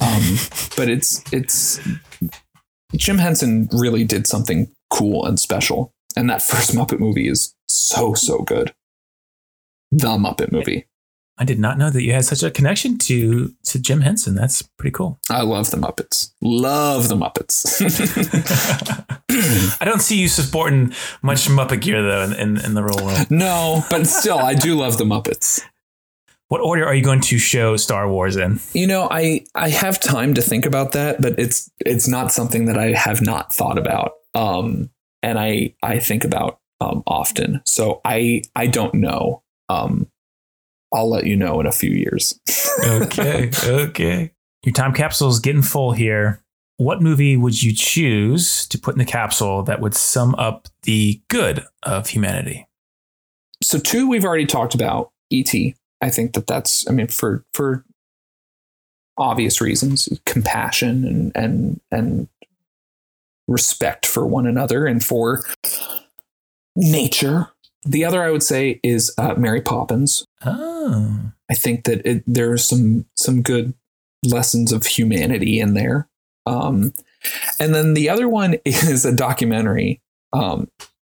[0.00, 0.36] Um,
[0.76, 1.80] but it's it's
[2.96, 8.14] Jim Henson really did something cool and special, and that first Muppet movie is so
[8.14, 8.74] so good.
[9.90, 10.87] The Muppet movie.
[11.38, 14.34] I did not know that you had such a connection to to Jim Henson.
[14.34, 15.20] That's pretty cool.
[15.30, 16.32] I love the Muppets.
[16.42, 17.80] Love the Muppets.
[19.80, 23.30] I don't see you supporting much Muppet gear though in, in, in the real world.
[23.30, 25.60] no, but still, I do love the Muppets.
[26.48, 28.58] What order are you going to show Star Wars in?
[28.72, 32.64] You know, I I have time to think about that, but it's it's not something
[32.64, 34.12] that I have not thought about.
[34.34, 34.90] Um,
[35.22, 37.60] and I I think about um often.
[37.64, 39.42] So I I don't know.
[39.68, 40.08] Um,
[40.92, 42.38] I'll let you know in a few years.
[42.84, 44.32] Okay, okay.
[44.64, 46.42] Your time capsule is getting full here.
[46.78, 51.20] What movie would you choose to put in the capsule that would sum up the
[51.28, 52.68] good of humanity?
[53.62, 55.10] so two we've already talked about.
[55.30, 55.74] E.T.
[56.00, 56.88] I think that that's.
[56.88, 57.84] I mean, for for
[59.18, 62.28] obvious reasons, compassion and and and
[63.46, 65.42] respect for one another and for
[66.76, 67.48] nature.
[67.84, 70.24] The other I would say is uh, Mary Poppins.
[70.44, 73.74] Oh, I think that it, there are some some good
[74.24, 76.08] lessons of humanity in there.
[76.46, 76.92] Um,
[77.58, 80.00] and then the other one is a documentary.
[80.32, 80.68] Um,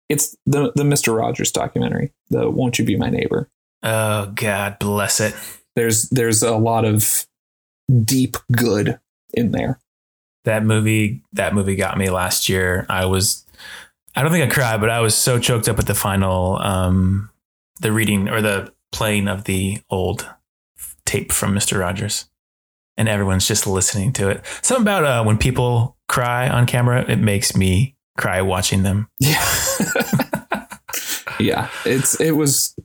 [0.10, 2.12] It's the the Mister Rogers documentary.
[2.30, 3.50] The Won't You Be My Neighbor.
[3.84, 5.36] Oh God bless it.
[5.76, 7.26] There's there's a lot of
[8.04, 9.00] deep good
[9.34, 9.80] in there.
[10.46, 12.86] That movie that movie got me last year.
[12.90, 13.46] I was
[14.16, 17.30] I don't think I cried, but I was so choked up at the final um
[17.80, 20.30] the reading or the playing of the old
[21.06, 21.80] tape from Mr.
[21.80, 22.30] Rogers.
[22.96, 24.46] And everyone's just listening to it.
[24.62, 29.10] Something about uh, when people cry on camera, it makes me cry watching them.
[29.20, 29.44] Yeah.
[31.40, 31.70] yeah.
[31.86, 32.76] It's it was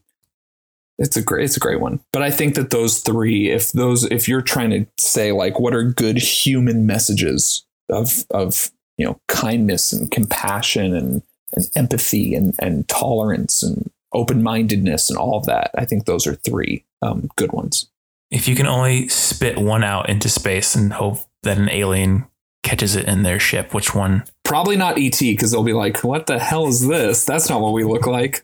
[0.99, 2.01] it's a great it's a great one.
[2.13, 5.75] But I think that those three, if those if you're trying to say like what
[5.75, 12.55] are good human messages of of you know kindness and compassion and and empathy and
[12.59, 17.29] and tolerance and open mindedness and all of that, I think those are three um,
[17.37, 17.91] good ones.
[18.31, 22.27] If you can only spit one out into space and hope that an alien
[22.63, 24.25] catches it in their ship, which one?
[24.45, 27.25] Probably not ET because they'll be like, "What the hell is this?
[27.25, 28.43] That's not what we look like."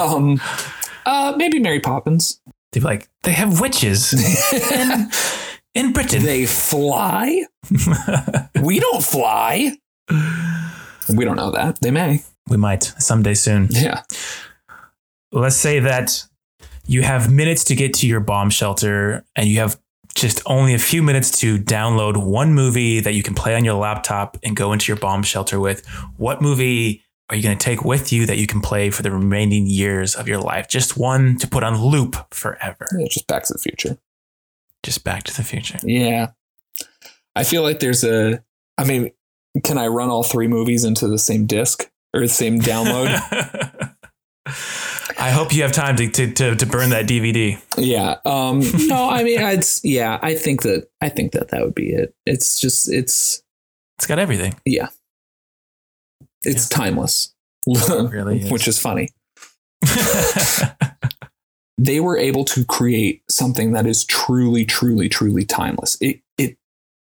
[0.00, 0.40] Um,
[1.06, 2.40] uh, maybe Mary Poppins.
[2.72, 4.12] They're like, they have witches
[4.52, 5.10] in,
[5.74, 6.22] in Britain.
[6.22, 7.44] They fly.
[8.62, 9.76] we don't fly.
[11.08, 11.80] We don't know that.
[11.80, 12.22] They may.
[12.48, 13.68] we might someday soon.
[13.70, 14.02] Yeah.
[15.32, 16.24] Let's say that
[16.86, 19.78] you have minutes to get to your bomb shelter and you have
[20.14, 23.74] just only a few minutes to download one movie that you can play on your
[23.74, 25.86] laptop and go into your bomb shelter with.
[26.16, 29.12] What movie are you going to take with you that you can play for the
[29.12, 30.68] remaining years of your life?
[30.68, 32.88] Just one to put on loop forever.
[32.98, 33.98] Yeah, Just Back to the Future.
[34.82, 35.78] Just Back to the Future.
[35.84, 36.32] Yeah.
[37.36, 38.42] I feel like there's a.
[38.76, 39.12] I mean,
[39.62, 43.94] can I run all three movies into the same disc or the same download?
[45.20, 47.60] I hope you have time to, to, to, to burn that DVD.
[47.76, 48.16] yeah.
[48.24, 48.62] Um.
[48.88, 50.18] No, I mean, it's yeah.
[50.22, 52.14] I think that I think that that would be it.
[52.26, 53.42] It's just it's
[53.98, 54.54] It's got everything.
[54.64, 54.88] yeah.
[56.42, 57.34] It's timeless.
[57.66, 58.50] really is.
[58.50, 59.10] which is funny.
[61.78, 65.96] they were able to create something that is truly, truly, truly timeless.
[66.00, 66.56] It it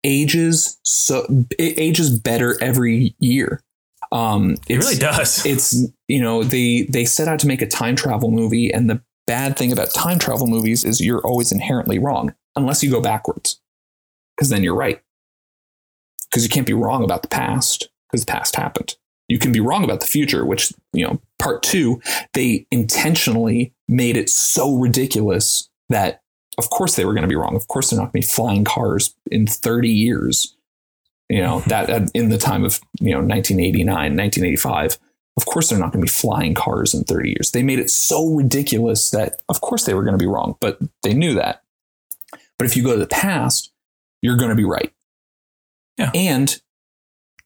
[0.04, 1.26] ages so
[1.58, 3.62] it ages better every year.
[4.12, 5.44] Um, it really does.
[5.44, 5.76] It's
[6.08, 9.56] you know they they set out to make a time travel movie, and the bad
[9.56, 13.60] thing about time travel movies is you're always inherently wrong unless you go backwards,
[14.36, 15.00] because then you're right.
[16.30, 18.96] Because you can't be wrong about the past because the past happened.
[19.28, 22.00] You can be wrong about the future, which you know part two
[22.34, 26.22] they intentionally made it so ridiculous that
[26.58, 27.56] of course they were going to be wrong.
[27.56, 30.56] Of course they're not going to be flying cars in 30 years.
[31.28, 34.98] You know, that uh, in the time of, you know, 1989, 1985.
[35.36, 37.50] Of course they're not going to be flying cars in 30 years.
[37.50, 40.78] They made it so ridiculous that of course they were going to be wrong, but
[41.02, 41.62] they knew that.
[42.58, 43.72] But if you go to the past,
[44.22, 44.92] you're going to be right.
[45.98, 46.10] Yeah.
[46.14, 46.60] And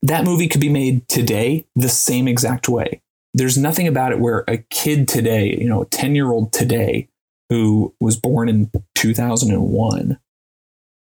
[0.03, 3.03] that movie could be made today the same exact way.
[3.34, 7.09] There's nothing about it where a kid today, you know, a 10 year old today
[7.49, 10.18] who was born in 2001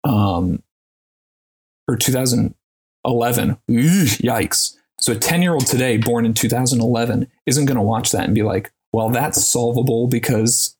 [0.04, 0.62] um,
[1.88, 4.76] or 2011, yikes.
[5.04, 8.34] So a 10 year old today born in 2011 isn't going to watch that and
[8.34, 10.78] be like, well, that's solvable because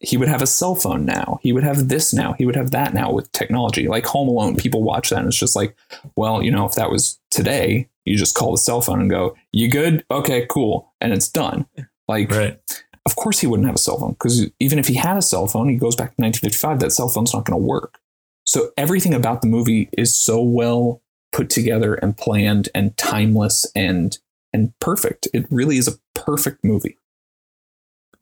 [0.00, 1.38] he would have a cell phone now.
[1.40, 2.32] He would have this now.
[2.32, 3.86] He would have that now with technology.
[3.86, 5.76] Like Home Alone, people watch that and it's just like,
[6.16, 9.36] well, you know, if that was today, you just call the cell phone and go,
[9.52, 10.04] you good?
[10.10, 10.92] Okay, cool.
[11.00, 11.64] And it's done.
[12.08, 12.58] Like, right.
[13.06, 15.46] of course he wouldn't have a cell phone because even if he had a cell
[15.46, 18.00] phone, he goes back to 1955, that cell phone's not going to work.
[18.44, 21.02] So everything about the movie is so well
[21.32, 24.18] put together and planned and timeless and
[24.52, 25.28] and perfect.
[25.32, 26.98] It really is a perfect movie.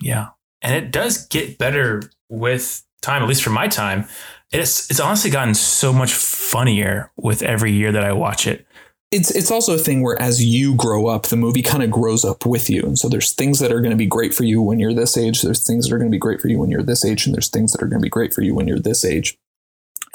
[0.00, 0.28] Yeah.
[0.62, 4.06] And it does get better with time, at least for my time.
[4.52, 8.66] It's it's honestly gotten so much funnier with every year that I watch it.
[9.10, 12.24] It's it's also a thing where as you grow up, the movie kind of grows
[12.24, 12.82] up with you.
[12.82, 15.16] And so there's things that are going to be great for you when you're this
[15.16, 15.42] age.
[15.42, 17.34] There's things that are going to be great for you when you're this age, and
[17.34, 19.38] there's things that are going to be great for you when you're this age.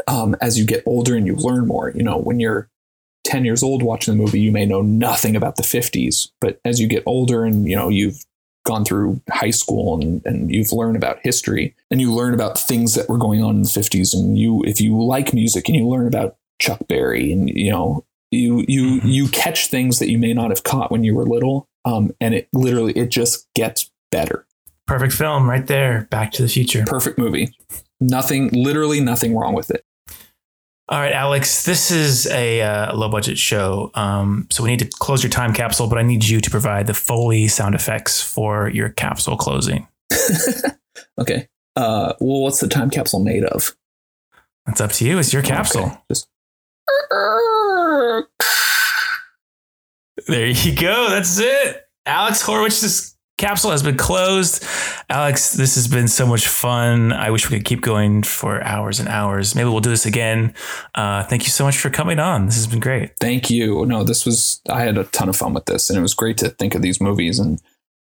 [0.07, 2.69] Um, as you get older and you learn more, you know, when you're
[3.24, 6.30] 10 years old watching the movie, you may know nothing about the 50s.
[6.41, 8.24] But as you get older and, you know, you've
[8.65, 12.95] gone through high school and, and you've learned about history and you learn about things
[12.95, 15.86] that were going on in the 50s and you if you like music and you
[15.88, 19.13] learn about Chuck Berry and you know you you Mhm.
[19.13, 22.34] you catch things that you may not have caught when you were little um, and
[22.34, 24.45] it literally it just gets better
[24.88, 26.07] Perfect film right there.
[26.09, 26.86] Back to the future.
[26.88, 27.53] perfect movie
[27.99, 29.84] nothing literally nothing wrong with it
[30.89, 33.89] All right, Alex, this is a uh, low budget show.
[33.95, 36.88] Um, so we need to close your time capsule, but I need you to provide
[36.88, 39.88] the Foley sound effects for your capsule closing.
[41.19, 43.75] okay uh, well what's the time capsule made of
[44.67, 45.17] It's up to you.
[45.19, 45.86] It's your capsule.
[45.86, 46.27] Okay, just
[50.27, 51.09] There you go.
[51.09, 51.86] That's it.
[52.05, 54.63] Alex Horwitch's capsule has been closed.
[55.09, 57.11] Alex, this has been so much fun.
[57.11, 59.55] I wish we could keep going for hours and hours.
[59.55, 60.53] Maybe we'll do this again.
[60.95, 62.45] Uh, thank you so much for coming on.
[62.45, 63.11] This has been great.
[63.19, 63.86] Thank you.
[63.86, 66.38] No, this was I had a ton of fun with this, and it was great
[66.38, 67.61] to think of these movies and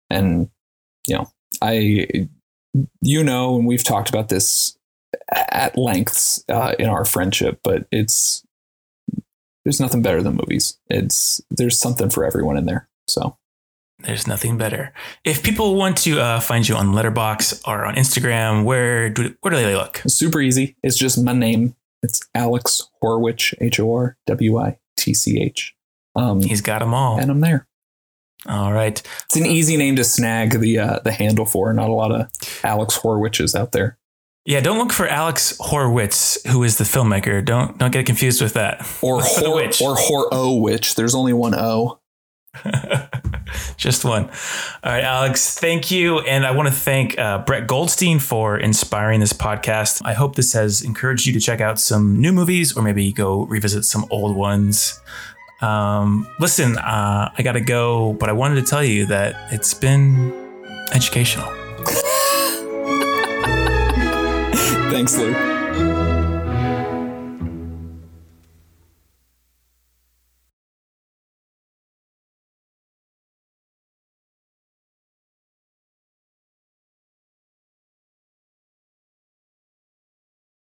[0.10, 0.50] and
[1.08, 1.30] you know
[1.62, 2.28] I
[3.02, 4.78] you know, and we've talked about this
[5.32, 8.44] at lengths uh, in our friendship, but it's
[9.64, 10.78] there's nothing better than movies.
[10.90, 12.88] It's there's something for everyone in there.
[13.08, 13.38] So
[14.04, 14.94] there's nothing better.
[15.24, 19.52] If people want to uh, find you on Letterboxd or on Instagram, where do where
[19.52, 20.02] do they look?
[20.08, 20.76] Super easy.
[20.84, 21.76] It's just my name.
[22.02, 25.76] It's Alex Horwitch, H O R W I T C H.
[26.16, 27.68] Um, He's got them all, and I'm there.
[28.48, 29.02] All right.
[29.26, 31.72] It's an easy name to snag the uh, the handle for.
[31.74, 32.30] Not a lot of
[32.64, 33.98] Alex Horwitches out there.
[34.46, 37.44] Yeah, don't look for Alex Horwitz, who is the filmmaker.
[37.44, 38.82] Don't don't get confused with that.
[39.02, 40.96] Or Hor or Hor O Witch.
[40.96, 42.00] There's only one O.
[43.78, 44.26] Just one.
[44.84, 46.20] All right, Alex, thank you.
[46.20, 50.02] And I want to thank uh, Brett Goldstein for inspiring this podcast.
[50.06, 53.44] I hope this has encouraged you to check out some new movies or maybe go
[53.46, 55.00] revisit some old ones.
[55.62, 59.74] Um, listen, uh, I got to go, but I wanted to tell you that it's
[59.74, 60.32] been
[60.92, 61.48] educational.
[64.92, 65.53] Thanks, Lou.